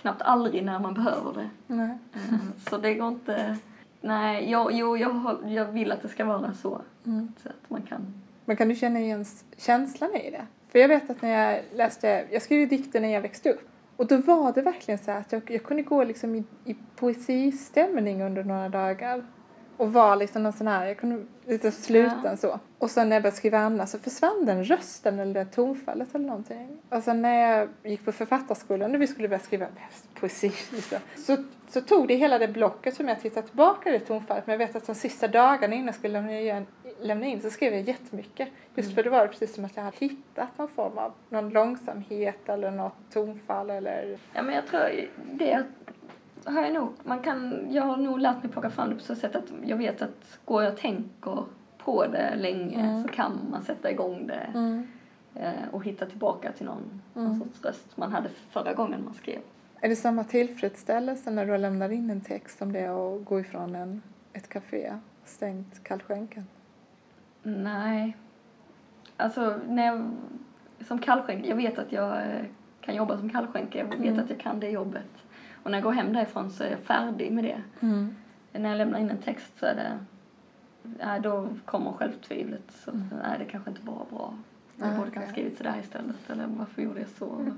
knappt 0.00 0.22
aldrig 0.22 0.64
när 0.64 0.78
man 0.78 0.94
behöver 0.94 1.32
det. 1.34 1.50
Nej. 1.66 1.98
Eh, 2.14 2.38
så 2.70 2.78
det 2.78 2.94
går 2.94 3.08
inte 3.08 3.56
Nej, 4.04 4.50
jag, 4.50 4.72
jo, 4.72 4.96
jag, 4.96 5.36
jag 5.46 5.64
vill 5.64 5.92
att 5.92 6.02
det 6.02 6.08
ska 6.08 6.24
vara 6.24 6.54
så. 6.54 6.80
Mm. 7.06 7.32
Så 7.42 7.48
att 7.48 7.70
man 7.70 7.82
kan. 7.82 8.22
Men 8.44 8.56
kan 8.56 8.68
du 8.68 8.74
känna 8.74 9.00
igen 9.00 9.24
känslan 9.56 10.14
i 10.14 10.30
det? 10.30 10.46
För 10.68 10.78
jag 10.78 10.88
vet 10.88 11.10
att 11.10 11.22
när 11.22 11.28
jag 11.30 11.62
läste, 11.74 12.24
jag 12.30 12.42
skrev 12.42 12.68
dikter 12.68 13.00
när 13.00 13.08
jag 13.08 13.20
växte 13.20 13.50
upp. 13.50 13.68
Och 13.96 14.06
då 14.06 14.16
var 14.16 14.52
det 14.52 14.62
verkligen 14.62 14.98
så 14.98 15.10
att 15.10 15.32
jag, 15.32 15.50
jag 15.50 15.62
kunde 15.62 15.82
gå 15.82 16.04
liksom 16.04 16.34
i, 16.34 16.44
i 16.64 16.76
poesistämning 16.96 18.22
under 18.22 18.44
några 18.44 18.68
dagar. 18.68 19.24
Och 19.76 19.92
var 19.92 20.16
liksom 20.16 20.42
någon 20.42 20.52
sån 20.52 20.66
här, 20.66 20.86
jag 20.86 20.98
kunde 20.98 21.24
lite 21.46 21.70
sluten 21.70 22.20
ja. 22.24 22.36
så. 22.36 22.60
Och 22.78 22.90
sen 22.90 23.08
när 23.08 23.16
jag 23.16 23.22
började 23.22 23.36
skriva 23.36 23.58
annat 23.58 23.88
så 23.88 23.98
försvann 23.98 24.46
den 24.46 24.64
rösten 24.64 25.18
eller 25.18 25.34
det 25.34 25.44
tonfallet 25.44 26.14
eller 26.14 26.26
någonting. 26.26 26.78
Och 26.88 27.02
sen 27.02 27.22
när 27.22 27.58
jag 27.58 27.68
gick 27.82 28.04
på 28.04 28.12
författarskolan 28.12 28.94
och 28.94 29.02
vi 29.02 29.06
skulle 29.06 29.28
börja 29.28 29.40
skriva 29.40 29.66
poesi 30.20 30.52
liksom, 30.70 30.98
så, 31.16 31.36
så 31.68 31.80
tog 31.80 32.08
det 32.08 32.14
hela 32.14 32.38
det 32.38 32.48
blocket 32.48 32.94
som 32.94 33.08
jag 33.08 33.20
tittade 33.20 33.46
tillbaka 33.46 33.90
det 33.90 34.00
tonfallet. 34.00 34.46
Men 34.46 34.60
jag 34.60 34.66
vet 34.66 34.76
att 34.76 34.86
de 34.86 34.94
sista 34.94 35.28
dagarna 35.28 35.74
innan 35.74 35.86
jag 35.86 35.94
skulle 35.94 36.12
lämna 36.12 36.66
in, 37.00 37.06
lämna 37.06 37.26
in 37.26 37.40
så 37.40 37.50
skrev 37.50 37.72
jag 37.72 37.82
jättemycket. 37.82 38.48
Just 38.74 38.86
mm. 38.86 38.94
för 38.94 39.02
det 39.02 39.10
var 39.10 39.26
precis 39.26 39.54
som 39.54 39.64
att 39.64 39.76
jag 39.76 39.82
hade 39.82 39.96
hittat 39.96 40.58
någon 40.58 40.68
form 40.68 40.98
av 40.98 41.12
någon 41.28 41.50
långsamhet 41.50 42.48
eller 42.48 42.70
något 42.70 42.96
tonfall 43.12 43.70
eller... 43.70 44.18
Ja 44.34 44.42
men 44.42 44.54
jag 44.54 44.66
tror 44.66 45.08
det 45.32 45.64
har 46.44 46.62
jag 46.62 46.72
nog, 46.72 46.92
man 47.02 47.18
kan, 47.18 47.66
jag 47.70 47.82
har 47.82 47.96
nog 47.96 48.20
lärt 48.20 48.42
mig 48.42 48.52
plocka 48.52 48.70
fram 48.70 48.88
det 48.90 48.94
på 48.94 49.02
så 49.02 49.14
sätt 49.14 49.36
att 49.36 49.52
jag 49.64 49.76
vet 49.76 50.02
att 50.02 50.38
går 50.44 50.62
jag 50.62 50.72
och 50.72 50.78
tänker 50.78 51.44
på 51.78 52.06
det 52.06 52.34
länge 52.36 52.80
mm. 52.80 53.02
så 53.02 53.08
kan 53.08 53.38
man 53.50 53.62
sätta 53.62 53.90
igång 53.90 54.26
det 54.26 54.50
mm. 54.54 54.86
eh, 55.34 55.68
och 55.72 55.84
hitta 55.84 56.06
tillbaka 56.06 56.52
till 56.52 56.66
någon, 56.66 57.02
mm. 57.14 57.28
någon 57.28 57.38
sorts 57.38 57.64
röst 57.64 57.96
man 57.96 58.12
hade 58.12 58.28
förra 58.50 58.72
gången 58.72 59.04
man 59.04 59.14
skrev. 59.14 59.38
Är 59.80 59.88
det 59.88 59.96
samma 59.96 60.24
tillfredsställelse 60.24 61.30
när 61.30 61.46
du 61.46 61.58
lämnar 61.58 61.88
in 61.90 62.10
en 62.10 62.20
text 62.20 62.58
som 62.58 62.72
det 62.72 62.80
är 62.80 63.16
att 63.16 63.24
gå 63.24 63.40
ifrån 63.40 63.74
en, 63.74 64.02
ett 64.32 64.48
café, 64.48 64.98
stängt 65.24 65.84
kallskänken? 65.84 66.46
Nej. 67.44 68.16
Alltså, 69.16 69.60
när 69.68 69.86
jag, 69.86 70.10
som 70.80 70.98
kallskänk, 70.98 71.46
jag 71.46 71.56
vet 71.56 71.78
att 71.78 71.92
jag 71.92 72.16
eh, 72.16 72.44
kan 72.80 72.94
jobba 72.94 73.18
som 73.18 73.30
kallskänk, 73.30 73.74
jag 73.74 73.84
vet 73.84 74.00
mm. 74.00 74.18
att 74.18 74.30
jag 74.30 74.40
kan 74.40 74.60
det 74.60 74.70
jobbet. 74.70 75.26
Och 75.62 75.70
när 75.70 75.78
jag 75.78 75.84
går 75.84 75.92
hem 75.92 76.12
därifrån 76.12 76.50
så 76.50 76.64
är 76.64 76.70
jag 76.70 76.80
färdig 76.80 77.32
med 77.32 77.44
det. 77.44 77.62
Mm. 77.80 78.16
När 78.52 78.68
jag 78.68 78.78
lämnar 78.78 78.98
in 78.98 79.10
en 79.10 79.18
text 79.18 79.58
så 79.58 79.66
är 79.66 79.74
det 79.74 79.98
nej, 80.82 81.20
då 81.20 81.48
kommer 81.64 81.92
självtvivlet. 81.92 82.72
Så, 82.84 82.90
nej, 82.92 83.38
det 83.38 83.44
kanske 83.44 83.70
inte 83.70 83.82
var 83.86 84.06
bra. 84.10 84.34
Jag 84.76 84.88
Ah, 84.88 84.96
borde 84.96 85.10
kanske 85.10 85.20
okej. 85.20 85.32
skrivit 85.32 85.56
sådär 85.58 85.80
istället. 85.80 86.30
Eller 86.30 86.46
varför 86.46 86.82
gjorde 86.82 87.00
jag 87.00 87.08
så? 87.08 87.52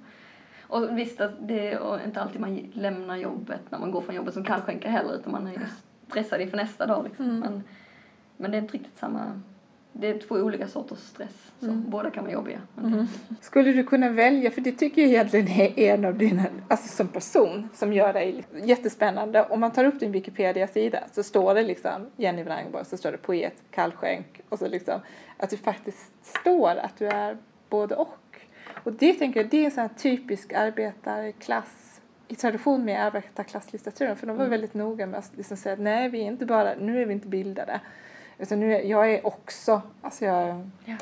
Och 0.68 0.98
visst, 0.98 1.20
att 1.20 1.32
det 1.40 1.72
är 1.72 2.04
inte 2.04 2.22
alltid 2.22 2.40
man 2.40 2.56
lämnar 2.56 3.16
jobbet 3.16 3.60
när 3.70 3.78
man 3.78 3.90
går 3.90 4.00
från 4.00 4.14
jobbet 4.14 4.34
som 4.34 4.44
kallskänka 4.44 4.90
heller. 4.90 5.14
Utan 5.14 5.32
man 5.32 5.46
är 5.46 5.52
ju 5.52 5.58
stressad 6.08 6.40
inför 6.40 6.56
nästa 6.56 6.86
dag 6.86 7.04
liksom. 7.04 7.24
Mm. 7.24 7.40
Men, 7.40 7.62
men 8.36 8.50
det 8.50 8.56
är 8.56 8.62
inte 8.62 8.74
riktigt 8.74 8.98
samma. 8.98 9.40
Det 10.00 10.06
är 10.08 10.18
två 10.18 10.34
olika 10.34 10.68
sorters 10.68 10.98
stress. 10.98 11.52
Så 11.60 11.66
Mm. 11.66 11.84
båda 11.90 12.10
kan 12.10 12.24
vara 12.24 12.32
jobbiga. 12.32 12.60
Men 12.74 13.08
Skulle 13.40 13.72
du 13.72 13.84
kunna 13.84 14.08
välja, 14.10 14.50
för 14.50 14.60
det 14.60 14.72
tycker 14.72 15.02
jag 15.02 15.10
egentligen 15.10 15.48
är 15.48 15.78
en 15.78 16.04
av 16.04 16.14
dina, 16.18 16.42
alltså 16.68 16.88
som 16.88 17.08
person, 17.08 17.68
som 17.74 17.92
gör 17.92 18.12
dig 18.12 18.44
jättespännande. 18.64 19.42
Om 19.42 19.60
man 19.60 19.70
tar 19.70 19.84
upp 19.84 20.00
din 20.00 20.12
Wikipedia-sida 20.12 20.98
så 21.12 21.22
står 21.22 21.54
det 21.54 21.62
liksom 21.62 22.06
Jenny 22.16 22.42
Wrangborg, 22.42 22.84
så 22.84 22.96
står 22.96 23.12
det 23.12 23.18
poet, 23.18 23.62
kallskänk 23.70 24.40
och 24.48 24.58
så 24.58 24.68
liksom 24.68 25.00
att 25.36 25.50
du 25.50 25.56
faktiskt 25.56 26.12
står 26.22 26.70
att 26.76 26.96
du 26.98 27.06
är 27.06 27.36
både 27.68 27.94
och. 27.94 28.18
Och 28.84 28.92
det 28.92 29.12
tänker 29.14 29.40
jag, 29.40 29.50
det 29.50 29.56
är 29.60 29.64
en 29.64 29.70
sån 29.70 29.80
här 29.82 29.90
typisk 29.96 30.52
arbetarklass 30.52 32.00
i 32.28 32.34
tradition 32.34 32.84
med 32.84 33.04
arbetarklasslitteraturen, 33.04 34.16
för 34.16 34.26
de 34.26 34.36
var 34.36 34.44
Mm. 34.44 34.50
väldigt 34.50 34.74
noga 34.74 35.06
med 35.06 35.18
att 35.18 35.30
liksom 35.36 35.56
säga 35.56 35.72
att 35.72 35.78
nej, 35.78 36.08
vi 36.08 36.20
är 36.20 36.24
inte 36.26 36.46
bara, 36.46 36.74
nu 36.80 37.02
är 37.02 37.06
vi 37.06 37.12
inte 37.12 37.28
bildade, 37.28 37.80
utan 38.38 38.60
nu 38.60 38.74
är, 38.74 38.82
jag 38.82 39.12
är 39.12 39.26
också, 39.26 39.82
alltså 40.02 40.24
jag 40.24 40.70
Ja. 40.84 40.96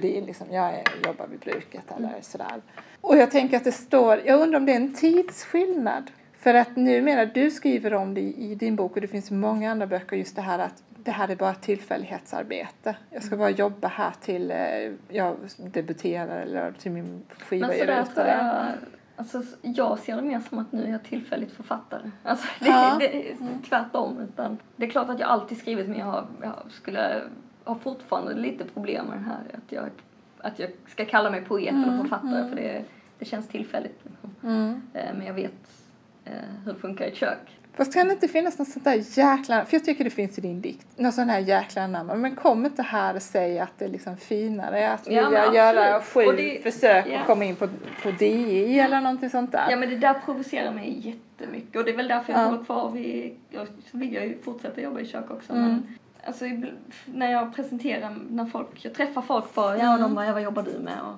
det, 0.00 0.20
liksom, 0.20 0.46
jag 0.50 0.74
är, 0.74 0.82
jobbar 1.06 1.26
vid 1.26 1.40
bruket 1.40 1.84
eller 1.96 2.20
sådär. 2.20 2.60
Och 3.00 3.16
jag 3.16 3.30
tänker 3.30 3.56
att 3.56 3.64
det 3.64 3.72
står, 3.72 4.20
jag 4.24 4.40
undrar 4.40 4.58
om 4.60 4.66
det 4.66 4.72
är 4.72 4.76
en 4.76 4.94
tidsskillnad. 4.94 6.10
För 6.38 6.54
att 6.54 6.76
numera, 6.76 7.26
du 7.26 7.50
skriver 7.50 7.94
om 7.94 8.14
det 8.14 8.20
i, 8.20 8.54
din 8.54 8.76
bok 8.76 8.94
och 8.94 9.00
det 9.00 9.08
finns 9.08 9.30
många 9.30 9.70
andra 9.70 9.86
böcker, 9.86 10.16
just 10.16 10.36
det 10.36 10.42
här 10.42 10.58
att 10.58 10.82
det 10.96 11.10
här 11.10 11.28
är 11.28 11.36
bara 11.36 11.54
tillfällighetsarbete. 11.54 12.96
Jag 13.10 13.22
ska 13.22 13.36
bara 13.36 13.50
jobba 13.50 13.88
här 13.88 14.12
till 14.20 14.50
eh, 14.50 14.56
jag 15.08 15.36
debuterar 15.56 16.40
eller 16.40 16.72
till 16.72 16.92
min 16.92 17.22
skiva 17.38 17.74
är 17.74 17.78
sådär 17.78 18.02
ute. 18.02 18.88
Alltså, 19.18 19.42
jag 19.62 19.98
ser 19.98 20.16
det 20.16 20.22
mer 20.22 20.40
som 20.40 20.58
att 20.58 20.72
nu 20.72 20.84
är 20.84 20.88
jag 20.92 21.02
tillfälligt 21.02 21.52
författare. 21.52 22.10
Alltså, 22.22 22.46
det, 22.60 22.66
Ja. 22.68 22.96
det 22.98 23.30
är 23.30 23.36
tvärtom. 23.68 24.18
Utan 24.20 24.58
det 24.76 24.86
är 24.86 24.90
klart 24.90 25.08
att 25.08 25.20
jag 25.20 25.28
alltid 25.28 25.58
skrivit 25.58 25.88
men 25.88 25.98
jag, 25.98 26.06
har, 26.06 26.26
jag 26.42 26.54
skulle 26.70 27.22
har 27.64 27.74
fortfarande 27.74 28.34
lite 28.34 28.64
problem 28.64 29.06
med 29.06 29.18
det 29.18 29.24
här 29.24 29.40
att 29.54 29.72
jag, 29.72 29.88
att 30.38 30.58
jag 30.58 30.70
ska 30.86 31.04
kalla 31.04 31.30
mig 31.30 31.44
poet 31.44 31.68
eller 31.74 31.84
Mm, 31.88 32.00
författare 32.00 32.36
mm. 32.38 32.48
för 32.48 32.56
det, 32.56 32.84
det 33.18 33.24
känns 33.24 33.48
tillfälligt. 33.48 34.00
Liksom. 34.04 34.34
Mm. 34.42 34.82
Eh, 34.94 35.14
Men 35.16 35.26
jag 35.26 35.34
vet 35.34 35.70
eh, 36.24 36.32
hur 36.64 36.72
det 36.72 36.78
funkar 36.78 37.04
i 37.04 37.08
ett 37.08 37.16
kök. 37.16 37.57
Fast 37.78 37.92
kan 37.94 38.06
det 38.06 38.12
inte 38.12 38.28
finnas 38.28 38.58
något 38.58 38.68
sånt 38.68 38.84
där 38.84 39.02
jäkla, 39.18 39.64
för 39.64 39.74
jag 39.76 39.84
tycker 39.84 40.04
det 40.04 40.10
finns 40.10 40.38
i 40.38 40.40
din 40.40 40.60
dikt, 40.60 40.86
något 40.98 41.14
sånt 41.14 41.30
här 41.30 41.38
jäkla 41.38 41.86
namn. 41.86 42.20
Men 42.20 42.36
kom 42.36 42.66
inte 42.66 42.82
här 42.82 43.14
och 43.16 43.22
säg 43.22 43.58
att 43.58 43.78
det 43.78 43.84
är 43.84 43.88
liksom 43.88 44.16
finare 44.16 44.92
att 44.92 45.06
Ja, 45.10 45.24
vilja 45.28 45.54
göra 45.54 46.00
sju 46.00 46.24
Och 46.26 46.34
det- 46.34 46.62
försök 46.62 47.06
ja. 47.10 47.20
att 47.20 47.26
komma 47.26 47.44
in 47.44 47.56
på, 47.56 47.68
på 48.02 48.10
DI 48.10 48.78
eller 48.80 49.00
någonting 49.00 49.30
sånt 49.30 49.52
där. 49.52 49.66
Ja 49.70 49.76
men 49.76 49.88
det 49.88 49.96
där 49.96 50.14
provocerar 50.14 50.72
mig 50.74 50.98
jättemycket 51.38 51.76
och 51.76 51.84
det 51.84 51.90
är 51.90 51.96
väl 51.96 52.08
därför 52.08 52.32
jag 52.32 52.42
Ja. 52.42 52.46
håller 52.46 52.64
kvar 52.64 52.90
vid, 52.90 53.36
jag 53.50 53.66
vill 53.92 54.12
ju 54.12 54.38
fortsätta 54.42 54.80
jobba 54.80 55.00
i 55.00 55.06
kök 55.06 55.30
också 55.30 55.52
Mm. 55.52 55.64
men 55.68 55.98
alltså 56.26 56.44
när 57.06 57.32
jag 57.32 57.54
presenterar, 57.54 58.16
när 58.30 58.46
folk, 58.46 58.84
jag 58.84 58.94
träffar 58.94 59.22
folk 59.22 59.54
på, 59.54 59.60
ja 59.60 59.70
och 59.74 59.80
Mm. 59.82 60.00
de 60.00 60.14
bara, 60.14 60.26
ja, 60.26 60.32
vad 60.32 60.42
jobbar 60.42 60.62
du 60.62 60.78
med? 60.78 60.98
Och 61.02 61.14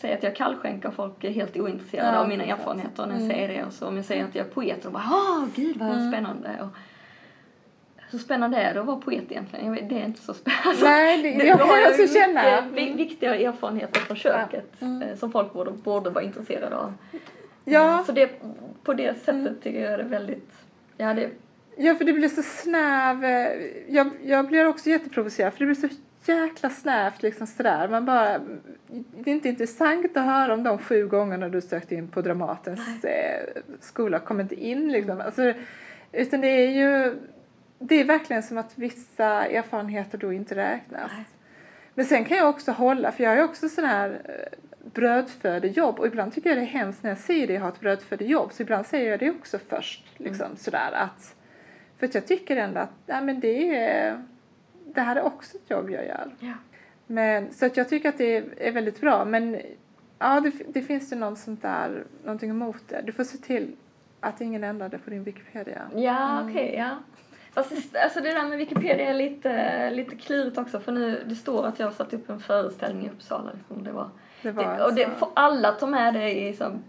säger 0.00 0.16
att 0.16 0.22
jag 0.22 0.36
kallskänker 0.36 0.90
folk 0.90 1.24
är 1.24 1.30
helt 1.30 1.56
ointresserade 1.56 2.08
Ja, 2.12 2.18
av 2.18 2.28
mina 2.28 2.44
erfarenheter 2.44 3.06
när 3.06 3.12
jag 3.14 3.22
Mm. 3.22 3.30
säger 3.36 3.48
det 3.48 3.64
och 3.64 3.72
så 3.72 3.86
om 3.88 3.96
jag 3.96 4.04
säger 4.04 4.24
att 4.24 4.34
jag 4.34 4.46
är 4.46 4.50
poet 4.50 4.84
och 4.86 4.92
bara, 4.92 5.04
åh 5.10 5.44
gud 5.54 5.76
vad 5.76 5.88
Mm. 5.90 6.12
spännande 6.12 6.48
och 6.62 6.68
så 8.10 8.18
spännande 8.18 8.56
är 8.58 8.74
det 8.74 8.80
att 8.80 8.86
vara 8.86 8.96
poet 9.00 9.24
egentligen. 9.30 9.66
Jag 9.66 9.72
vet, 9.74 9.88
det 9.88 10.00
är 10.00 10.04
inte 10.04 10.20
så 10.20 10.34
spännande. 10.34 10.82
Nej, 10.82 11.22
det, 11.22 11.30
Det- 11.38 11.44
jag 11.46 11.58
kan 11.58 11.68
har 11.68 11.88
också 11.88 12.02
ju 12.02 12.08
känna. 12.08 12.60
vi- 12.72 12.92
viktiga 12.92 13.34
erfarenheter 13.36 14.00
från 14.00 14.16
köket 14.16 14.70
Ja. 14.78 14.86
Mm. 14.86 15.02
eh, 15.08 15.16
som 15.16 15.32
folk 15.32 15.52
borde, 15.52 15.70
borde 15.70 16.10
vara 16.10 16.24
intresserade 16.24 16.76
av. 16.76 16.94
Ja, 17.64 18.02
Så 18.06 18.12
det, 18.12 18.30
på 18.82 18.94
det 18.94 19.14
sättet 19.18 19.28
Mm. 19.34 19.54
tycker 19.62 19.90
jag 19.90 19.98
det 19.98 20.04
är 20.04 20.08
väldigt, 20.08 20.52
ja 20.96 21.14
det, 21.14 21.30
ja, 21.76 21.94
för 21.94 22.04
det 22.04 22.12
blir 22.12 22.28
så 22.28 22.42
snäv. 22.42 23.24
eh, 23.24 23.48
Jag, 23.88 24.10
jag 24.24 24.46
blir 24.48 24.66
också 24.66 24.90
jätteprovocerad 24.90 25.52
för 25.52 25.58
det 25.58 25.66
blir 25.74 25.88
så 25.88 25.94
jäkla 26.24 26.70
snävt 26.70 27.22
liksom 27.22 27.46
sådär. 27.46 27.88
Man 27.88 28.04
bara, 28.04 28.38
det 28.88 29.30
är 29.30 29.34
inte 29.34 29.48
intressant 29.48 30.16
att 30.16 30.24
höra 30.24 30.54
om 30.54 30.62
de 30.62 30.78
sju 30.78 31.06
gångerna 31.06 31.48
du 31.48 31.60
sökte 31.60 31.94
in 31.94 32.08
på 32.08 32.22
Dramatens 32.22 33.04
eh, 33.04 33.46
skola 33.80 34.18
kom 34.18 34.40
inte 34.40 34.54
in 34.54 34.92
liksom. 34.92 35.20
Alltså, 35.20 35.52
utan 36.12 36.40
det 36.40 36.48
är 36.48 36.70
ju, 36.70 37.18
det 37.78 37.94
är 37.94 38.04
verkligen 38.04 38.42
som 38.42 38.58
att 38.58 38.72
vissa 38.74 39.46
erfarenheter 39.46 40.18
då 40.18 40.32
inte 40.32 40.54
räknas. 40.54 41.10
Nej. 41.14 41.24
Men 41.94 42.06
sen 42.06 42.24
kan 42.24 42.36
jag 42.36 42.48
också 42.48 42.72
hålla, 42.72 43.12
för 43.12 43.24
jag 43.24 43.30
har 43.30 43.36
ju 43.36 43.42
också 43.42 43.68
sån 43.68 43.84
här 43.84 44.20
eh, 44.24 44.58
brödfödejobb 44.94 45.98
och 45.98 46.06
ibland 46.06 46.34
tycker 46.34 46.50
jag 46.50 46.58
det 46.58 46.62
är 46.62 46.66
hemskt 46.66 47.02
när 47.02 47.10
jag 47.10 47.18
säger 47.18 47.46
det, 47.46 47.52
jag 47.52 47.60
har 47.60 47.68
ett 47.68 47.80
brödfödejobb, 47.80 48.52
så 48.52 48.62
ibland 48.62 48.86
säger 48.86 49.10
jag 49.10 49.20
det 49.20 49.30
också 49.30 49.58
först. 49.68 50.04
Liksom 50.16 50.56
sådär 50.56 50.92
att, 50.92 51.34
för 51.98 52.06
att 52.06 52.14
jag 52.14 52.26
tycker 52.26 52.56
ändå 52.56 52.80
att 52.80 52.92
nej, 53.06 53.22
men 53.22 53.40
det, 53.40 53.76
är, 53.76 54.24
det 54.98 55.02
här 55.02 55.16
är 55.16 55.22
också 55.22 55.56
ett 55.56 55.70
jobb 55.70 55.90
jag 55.90 56.06
gör. 56.06 56.30
ja. 56.40 56.52
Men, 57.06 57.52
så 57.52 57.66
att 57.66 57.76
jag 57.76 57.88
tycker 57.88 58.08
att 58.08 58.18
det 58.18 58.36
är, 58.66 58.72
väldigt 58.72 59.00
bra. 59.00 59.24
Men 59.24 59.60
ja, 60.18 60.40
det, 60.40 60.52
det 60.68 60.82
finns 60.82 61.10
det 61.10 61.16
något 61.16 61.38
sånt 61.38 61.62
där, 61.62 62.04
någonting 62.24 62.50
emot 62.50 62.82
det. 62.88 63.02
Du 63.06 63.12
får 63.12 63.24
se 63.24 63.38
till 63.38 63.76
att 64.20 64.40
ingen 64.40 64.64
ändrar 64.64 64.88
det 64.88 64.98
på 64.98 65.10
din 65.10 65.24
Wikipedia. 65.24 65.82
Ja, 65.94 66.38
Mm. 66.40 66.50
okej, 66.50 66.74
ja. 66.78 66.90
Fast 67.52 67.92
det, 67.92 68.02
alltså 68.02 68.20
det 68.20 68.32
där 68.34 68.48
med 68.48 68.58
Wikipedia 68.58 69.10
är 69.10 69.14
lite, 69.14 69.90
lite 69.90 70.16
klurigt 70.16 70.58
också 70.58 70.80
för 70.80 70.92
nu, 70.92 71.22
det 71.26 71.34
står 71.36 71.66
att 71.66 71.78
jag 71.78 71.86
har 71.86 71.92
satt 71.92 72.14
upp 72.14 72.30
en 72.30 72.40
föreställning 72.40 73.06
i 73.06 73.10
Uppsala. 73.10 73.50
Liksom. 73.52 73.84
Det 73.84 73.92
var, 73.92 74.10
Det 74.42 74.50
var 74.50 74.76
det, 74.76 74.84
och 74.84 74.94
det 74.94 75.08
får 75.18 75.28
alla 75.34 75.72
ta 75.72 75.86
med 75.86 76.14
det 76.14 76.30
i 76.32 76.52
som 76.54 76.82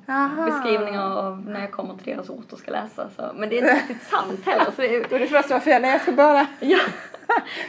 beskrivningar 0.46 1.18
av 1.18 1.50
när 1.50 1.60
jag 1.62 1.72
kommer 1.72 1.96
till 1.98 2.14
deras 2.14 2.30
ort 2.30 2.54
och 2.54 2.60
ska 2.60 2.72
läsa. 2.72 3.10
Så. 3.16 3.24
Men 3.36 3.50
det 3.50 3.58
är 3.58 3.62
inte 3.62 3.74
riktigt 3.90 4.04
sant 4.08 4.46
heller. 4.46 4.66
Så 4.66 4.82
det 4.82 4.96
är, 4.96 5.06
Då 5.10 5.16
är 5.16 5.20
det 5.20 5.28
först 5.28 5.50
var 5.50 5.60
fel. 5.60 5.82
Nej, 5.82 5.92
jag 5.92 6.02
ska 6.02 6.12
bara... 6.12 6.48
ja. 6.60 6.80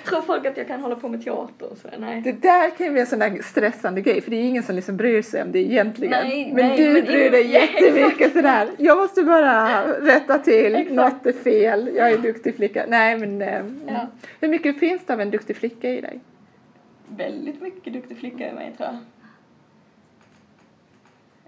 Tror 0.08 0.22
folk 0.22 0.46
att 0.46 0.56
jag 0.56 0.66
kan 0.66 0.80
hålla 0.80 0.96
på 0.96 1.08
med 1.08 1.24
teater 1.24 1.70
och 1.70 1.76
så? 1.76 1.88
Nej. 1.98 2.20
Det 2.20 2.32
där 2.32 2.70
kan 2.70 2.86
ju 2.86 2.92
bli 2.92 3.00
en 3.00 3.06
sån 3.06 3.18
där 3.18 3.42
stressande 3.42 4.00
grej 4.00 4.20
för 4.20 4.30
det 4.30 4.36
är 4.36 4.42
ingen 4.42 4.62
som 4.62 4.76
liksom 4.76 4.96
bryr 4.96 5.22
sig 5.22 5.42
om 5.42 5.52
det 5.52 5.58
egentligen. 5.58 6.10
Nej, 6.28 6.52
men 6.54 6.66
nej, 6.68 6.76
du 6.76 6.92
men 6.92 7.04
bryr 7.04 7.30
dig 7.30 7.50
ja, 7.52 7.60
jättemycket 7.60 8.32
sådär. 8.32 8.68
Jag 8.78 8.98
måste 8.98 9.22
bara 9.22 9.82
rätta 10.00 10.38
till, 10.38 10.74
Exakt. 10.74 10.94
något 10.96 11.26
är 11.26 11.32
fel, 11.32 11.90
jag 11.96 12.10
är 12.10 12.14
en 12.16 12.22
duktig 12.22 12.56
flicka. 12.56 12.84
Nej 12.88 13.18
men 13.18 13.42
eh, 13.42 13.64
Ja. 13.86 14.06
hur 14.40 14.48
mycket 14.48 14.78
finns 14.78 15.02
det 15.06 15.12
av 15.12 15.20
en 15.20 15.30
duktig 15.30 15.56
flicka 15.56 15.88
i 15.88 16.00
dig? 16.00 16.20
väldigt 17.16 17.62
mycket 17.62 17.92
duktig 17.92 18.18
flicka 18.18 18.50
i 18.50 18.52
mig 18.52 18.72
tror 18.76 18.88
jag. 18.88 18.96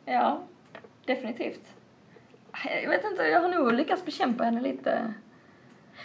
Ja, 0.04 0.40
definitivt. 1.06 1.74
Jag 2.82 2.90
vet 2.90 3.04
inte, 3.04 3.22
jag 3.22 3.40
har 3.40 3.48
nog 3.48 3.72
lyckats 3.72 4.04
bekämpa 4.04 4.44
henne 4.44 4.60
lite. 4.60 5.14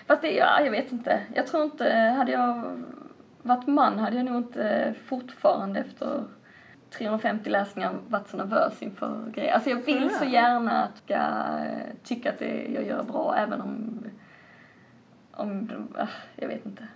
Fast 0.07 0.21
det, 0.21 0.31
ja, 0.31 0.61
jag 0.61 0.71
vet 0.71 0.91
inte. 0.91 1.21
Jag 1.35 1.47
tror 1.47 1.63
inte, 1.63 1.93
hade 1.93 2.31
jag 2.31 2.83
varit 3.41 3.67
man 3.67 3.99
hade 3.99 4.15
jag 4.17 4.25
nog 4.25 4.37
inte 4.37 4.93
fortfarande 5.05 5.79
efter 5.79 6.23
350 6.89 7.49
läsningar 7.49 7.93
varit 8.07 8.27
så 8.27 8.37
nervös 8.37 8.81
inför 8.81 9.31
grejer. 9.31 9.53
Alltså 9.53 9.69
jag 9.69 9.77
vill 9.77 10.09
så 10.09 10.25
Ja. 10.25 10.29
gärna 10.29 10.83
att 10.83 11.03
jag 11.05 11.41
tycka 12.03 12.29
att 12.29 12.39
det 12.39 12.67
jag 12.73 12.85
gör 12.85 13.03
bra 13.03 13.35
även 13.37 13.61
om, 13.61 14.03
om 15.31 15.69
ah, 15.97 16.07
jag 16.35 16.47
vet 16.47 16.65
inte. 16.65 16.87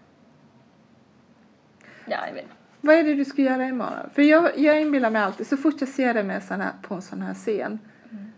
Ja, 2.05 2.17
jag 2.27 2.33
vet 2.33 2.43
inte. 2.43 2.55
Vad 2.81 2.95
är 2.95 3.03
det 3.03 3.13
du 3.13 3.25
ska 3.25 3.41
göra 3.41 3.65
imorgon? 3.65 4.09
För 4.13 4.21
jag, 4.21 4.57
jag 4.59 4.81
inbillar 4.81 5.09
mig 5.09 5.21
alltid, 5.21 5.47
så 5.47 5.57
fort 5.57 5.75
jag 5.79 5.89
ser 5.89 6.13
dig 6.13 6.23
med 6.23 6.43
sån 6.43 6.61
här, 6.61 6.71
på 6.81 6.95
en 6.95 7.01
sån 7.01 7.21
här 7.21 7.33
scen 7.33 7.79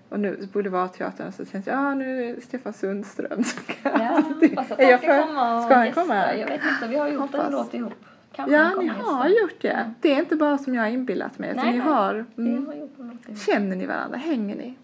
och 0.10 0.20
nu 0.20 0.48
Boulevardteatern 0.54 1.32
så 1.32 1.46
känns 1.46 1.68
jag, 1.68 1.76
ja 1.76 1.94
nu 1.94 2.30
är 2.30 2.42
Stefan 2.42 2.74
Sundström. 2.74 3.44
Kan 3.82 4.02
jag 4.02 4.24
Ja, 4.56 4.64
är 4.78 4.90
jag 4.92 5.00
ska 5.00 5.08
för- 5.08 5.28
komma 5.28 5.56
och 5.58 5.64
Ska 5.64 5.74
han 5.76 5.86
gästa. 5.86 6.02
komma? 6.02 6.36
Jag 6.36 6.48
vet 6.48 6.62
inte, 6.74 6.88
vi 6.88 6.96
har 6.96 7.08
gjort 7.08 7.22
Hoppas. 7.22 7.46
en 7.46 7.52
låt 7.52 7.74
ihop. 7.74 7.94
Kanske 8.36 8.56
Ja, 8.56 8.70
ni 8.70 8.88
har 8.88 9.28
gästar. 9.30 9.42
gjort 9.42 9.62
det. 9.62 9.94
Det 10.02 10.14
är 10.14 10.20
inte 10.20 10.36
bara 10.36 10.58
som 10.58 10.76
jag 10.76 10.82
har 10.82 10.90
inbillat 10.90 11.40
mig. 11.40 11.54
Nej, 11.56 11.66
ni 11.66 11.72
nej. 11.72 11.80
har, 11.80 12.26
mm. 12.38 12.68
har 12.68 12.74
gjort 12.74 13.00
en 13.00 13.08
låt 13.08 13.28
ihop. 13.28 13.40
Känner 13.40 13.76
ni 13.76 13.86
varandra? 13.86 14.18
Hänger 14.18 14.56
ni? 14.56 14.76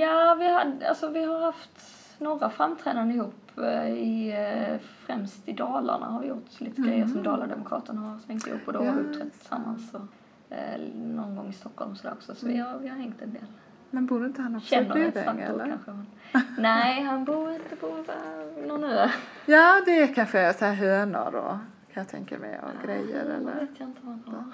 Ja, 0.00 0.34
vi 0.38 0.48
har, 0.48 0.72
alltså, 0.88 1.08
vi 1.08 1.24
har 1.24 1.38
haft 1.40 1.70
några 2.18 2.50
framträdanden 2.50 3.16
ihop. 3.16 3.41
Eh, 3.58 3.88
I, 3.88 4.32
eh, 4.32 4.78
främst 5.06 5.48
i 5.48 5.52
Dalarna 5.52 6.06
har 6.06 6.20
vi 6.20 6.26
gjort 6.28 6.60
lite 6.60 6.82
grejer 6.82 7.06
som 7.06 7.22
Dalademokraterna 7.22 8.00
har 8.00 8.18
svängt 8.18 8.46
ihop 8.46 8.60
och 8.66 8.72
då 8.72 8.78
har 8.78 8.92
vi 8.92 9.00
Ja, 9.02 9.04
uppträtt 9.08 9.32
tillsammans. 9.32 9.94
Och, 9.94 10.54
eh, 10.56 10.80
någon 10.94 11.36
gång 11.36 11.48
i 11.48 11.52
Stockholm 11.52 11.96
sådär 11.96 12.14
också. 12.14 12.34
Så 12.34 12.46
vi, 12.46 12.58
har, 12.58 12.78
vi 12.78 12.88
har 12.88 12.96
hängt 12.96 13.22
en 13.22 13.32
del. 13.32 13.44
Men 13.90 14.06
bor 14.06 14.26
inte 14.26 14.42
han 14.42 14.56
också 14.56 14.66
i 14.74 14.78
Känner 14.78 14.94
rätt 14.94 15.14
Bredäng 15.14 15.36
då 15.36 15.42
eller? 15.54 15.66
kanske. 15.84 15.92
Nej, 16.62 17.02
han 17.02 17.24
bor 17.24 17.52
inte 17.52 17.76
på 17.76 18.04
någon 18.68 18.84
ö. 18.84 19.08
Ja, 19.46 19.82
det 19.86 20.02
är 20.02 20.14
kanske 20.14 20.52
så 20.52 20.64
här 20.64 20.74
hönor 20.74 21.34
och 21.34 21.50
kan 21.94 22.00
jag 22.02 22.08
tänka 22.08 22.38
mig 22.38 22.58
och 22.62 22.86
grejer 22.86 23.24
Det 23.24 23.32
eller 23.34 23.60
vet 23.60 23.70
jag 23.78 23.88
inte 23.88 24.00
vad 24.02 24.18
han 24.26 24.34
har. 24.34 24.44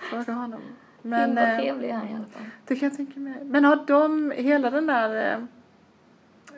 fråga 0.00 0.32
honom. 0.32 0.60
Men, 1.02 1.38
eh, 1.38 1.56
trevlig 1.58 1.88
är 1.90 1.94
han 1.94 2.08
i 2.08 2.14
alla 2.14 2.24
fall. 2.24 2.42
det 2.66 2.76
kan 2.76 2.88
jag 2.88 2.96
tänka 2.96 3.20
mig. 3.20 3.44
Men 3.44 3.64
har 3.64 3.84
de, 3.86 4.30
hela 4.36 4.70
den 4.70 4.86
där 4.86 5.46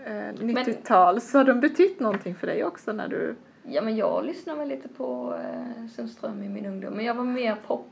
90-tal, 0.04 1.20
så 1.20 1.38
har 1.38 1.44
de 1.44 1.60
betytt 1.60 2.00
någonting 2.00 2.34
för 2.34 2.46
dig 2.46 2.64
också 2.64 2.92
när 2.92 3.08
du 3.08 3.36
Ja, 3.64 3.82
men 3.82 3.96
jag 3.96 4.24
lyssnade 4.24 4.58
väl 4.58 4.68
lite 4.68 4.88
på 4.88 5.34
eh, 5.34 5.86
Sundström 5.86 6.42
i 6.42 6.48
min 6.48 6.66
ungdom, 6.66 6.94
men 6.94 7.04
jag 7.04 7.14
var 7.14 7.24
mer 7.24 7.56
pop. 7.66 7.86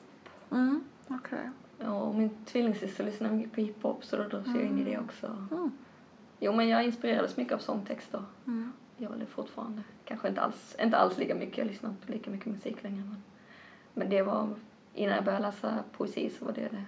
Mm, 0.50 0.84
okej. 1.08 1.50
Och 1.88 2.14
min 2.14 2.30
tvillingsyster 2.44 3.04
lyssnade 3.04 3.34
mycket 3.34 3.52
på 3.52 3.60
hiphop, 3.60 4.04
så 4.04 4.16
då 4.16 4.22
drogs 4.22 4.46
jag 4.46 4.62
in 4.62 4.78
i 4.78 4.84
det 4.84 4.98
också. 4.98 5.26
Mm. 5.26 5.70
Jo, 6.40 6.52
men 6.52 6.68
jag 6.68 6.84
inspirerades 6.84 7.36
mycket 7.36 7.52
av 7.52 7.58
sångtexter. 7.58 8.22
Mm. 8.46 8.72
Jag 8.96 9.12
det 9.18 9.26
fortfarande. 9.26 9.82
Kanske 10.04 10.28
inte 10.28 10.40
alls, 10.40 10.76
inte 10.82 10.96
alls 10.96 11.18
lika 11.18 11.34
mycket, 11.34 11.58
jag 11.58 11.66
lyssnar 11.66 11.90
inte 11.90 12.06
på 12.06 12.12
lika 12.12 12.30
mycket 12.30 12.46
musik 12.46 12.82
längre. 12.82 13.02
Men, 13.02 13.22
men 13.94 14.10
det 14.10 14.22
var, 14.22 14.48
innan 14.94 15.14
jag 15.14 15.24
började 15.24 15.46
läsa 15.46 15.84
poesi 15.92 16.30
så 16.38 16.44
var 16.44 16.52
det 16.52 16.68
det, 16.68 16.84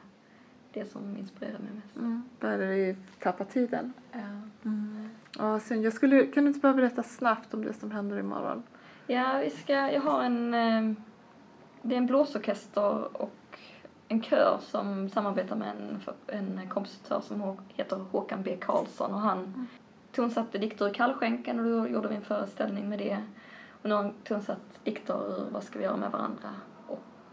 det 0.72 0.92
som 0.92 1.16
inspirerade 1.16 1.58
mig 1.58 1.72
mest. 1.74 1.96
Mm. 1.96 2.22
Började 2.40 2.66
vi 2.66 2.96
tappa 3.18 3.44
tiden? 3.44 3.92
Ja. 4.12 4.18
Mm. 4.64 5.08
Och 5.38 5.62
sen, 5.62 5.82
jag 5.82 5.92
skulle, 5.92 6.26
kan 6.26 6.44
du 6.44 6.48
inte 6.48 6.61
bara 6.61 6.74
berätta 6.74 7.02
snabbt 7.02 7.54
om 7.54 7.64
det 7.64 7.72
som 7.72 7.90
händer 7.90 8.18
imorgon? 8.18 8.62
Ja, 9.06 9.38
vi 9.44 9.50
ska, 9.50 9.72
jag 9.72 10.00
har 10.00 10.22
en, 10.22 10.54
eh, 10.54 10.96
det 11.82 11.94
är 11.94 11.98
en 11.98 12.06
blåsorkester 12.06 13.16
och 13.16 13.58
en 14.08 14.22
kör 14.22 14.58
som 14.61 15.08
samarbetar 15.08 15.56
med 15.56 15.68
en, 16.26 16.58
en 16.58 16.68
kompositör 16.68 17.20
som 17.20 17.56
heter 17.68 17.96
Håkan 17.96 18.42
B. 18.42 18.56
Karlsson 18.61 19.14
och 19.14 19.20
han 19.20 19.68
tonsatte 20.12 20.58
dikter 20.58 20.88
ur 20.88 20.94
Kallskänken 20.94 21.61
och 21.61 21.64
då 21.64 21.88
gjorde 21.88 22.08
vi 22.08 22.14
en 22.14 22.22
föreställning 22.22 22.88
med 22.88 22.98
det. 22.98 23.18
Och 23.82 23.90
han 23.90 24.12
tonsatt 24.24 24.85
dikter 24.85 25.14
ur 25.14 25.50
Vad 25.50 25.62
ska 25.62 25.78
vi 25.78 25.85
göra 25.85 25.96
med 25.96 26.11
varandra? 26.11 26.48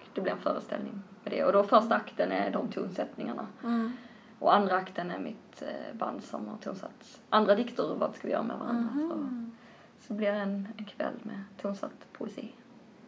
Och 0.10 0.16
det 0.16 0.22
blir 0.22 0.32
en 0.32 0.38
föreställning 0.38 1.02
med 1.24 1.34
det. 1.34 1.44
Och 1.44 1.54
då 1.54 1.64
första 1.64 1.96
akten 1.96 2.32
är 2.32 2.52
de 2.52 2.68
tonsättningarna. 2.72 3.48
Mm. 3.64 3.92
Och 4.40 4.56
andra 4.56 4.76
akten 4.76 5.12
är 5.12 5.20
mitt 5.20 5.62
eh, 5.62 5.98
band 5.98 6.24
som 6.24 6.48
har 6.48 6.58
tonsatt 6.58 7.20
andra 7.30 7.56
dikter 7.56 7.92
ur 7.92 7.96
Vad 7.96 8.16
ska 8.16 8.28
vi 8.28 8.34
göra 8.34 8.44
med 8.44 8.58
varandra? 8.60 8.90
Så, 8.94 9.00
Mhm. 9.16 9.52
så 10.08 10.14
blir 10.14 10.32
det 10.32 10.38
en, 10.38 10.68
en 10.78 10.86
kväll 10.86 11.14
med 11.24 11.44
tonsatt 11.62 12.08
poesi. 12.14 12.52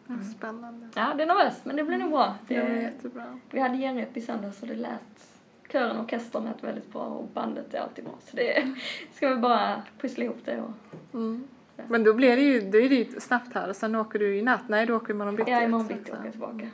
Vad 0.06 0.26
Spännande. 0.26 0.88
Ja, 0.94 1.14
det 1.16 1.22
är 1.22 1.26
nervöst, 1.26 1.64
men 1.64 1.76
det 1.76 1.84
blir 1.84 1.98
nog 1.98 2.10
bra. 2.10 2.34
Det 2.48 2.60
var 2.60 2.68
Det, 2.68 2.82
jättebra. 2.82 3.38
vi 3.50 3.60
hade 3.60 3.76
genrep 3.76 4.16
i 4.16 4.20
söndags 4.20 4.62
och 4.62 4.68
det 4.68 4.74
lät, 4.74 5.28
kören 5.72 5.96
och 5.96 6.02
orkestern 6.02 6.44
lät 6.44 6.64
väldigt 6.64 6.92
bra 6.92 7.02
och 7.02 7.28
bandet 7.34 7.74
är 7.74 7.80
alltid 7.80 8.04
bra. 8.04 8.14
Så 8.20 8.36
det 8.36 8.74
ska 9.12 9.28
vi 9.28 9.36
bara 9.36 9.82
pussla 10.00 10.24
ihop 10.24 10.38
det 10.44 10.60
och 10.60 10.70
Mm. 11.14 11.44
Men 11.88 12.04
då 12.04 12.14
blir 12.14 12.36
det 12.36 12.42
ju, 12.42 12.60
då 12.70 12.78
är 12.78 12.88
det 12.88 12.94
ju 12.94 13.20
snabbt 13.20 13.54
här 13.54 13.68
och 13.68 13.76
sen 13.76 13.94
åker 13.94 14.18
du 14.18 14.36
i 14.36 14.42
natt. 14.42 14.62
Nej, 14.68 14.86
du 14.86 14.92
åker 14.92 15.14
imorgon 15.14 15.36
bitti. 15.36 15.50
ja, 15.50 15.62
imorgon 15.62 15.88
Så- 15.88 15.94
bitti 15.94 16.12
åker 16.12 16.22
jag 16.24 16.32
tillbaka. 16.32 16.66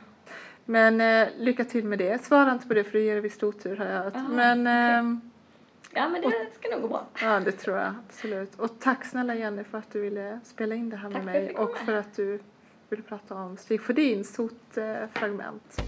Men 0.69 1.01
eh, 1.01 1.27
lycka 1.37 1.65
till 1.65 1.85
med 1.85 1.99
det. 1.99 2.23
Svara 2.23 2.51
inte 2.51 2.67
på 2.67 2.73
det 2.73 2.83
för 2.83 2.93
då 2.93 2.99
ger 2.99 3.15
det 3.15 3.21
visst 3.21 3.43
otur 3.43 3.75
har 3.77 3.85
jag 3.85 4.03
hört. 4.03 4.15
Aha, 4.15 4.27
Men 4.27 4.67
ehm, 4.67 5.21
Ja, 5.93 6.09
men 6.09 6.21
det 6.21 6.47
ska 6.59 6.69
nog 6.69 6.81
gå 6.81 6.87
bra. 6.87 7.07
ja, 7.21 7.39
det 7.39 7.51
tror 7.51 7.77
jag 7.77 7.93
absolut. 8.07 8.55
Och 8.55 8.79
tack 8.79 9.05
snälla 9.05 9.35
Jenny 9.35 9.63
för 9.63 9.77
att 9.77 9.91
du 9.91 10.01
ville 10.01 10.39
spela 10.43 10.75
in 10.75 10.89
det 10.89 10.97
här 10.97 11.11
Tack 11.11 11.25
med 11.25 11.33
mig 11.33 11.55
och 11.55 11.77
för 11.77 11.93
att 11.93 12.15
du 12.15 12.39
ville 12.89 13.03
prata 13.03 13.35
om 13.35 13.57
Stig 13.57 13.81
Sjödins 13.81 14.33
sotfragment. 14.33 15.81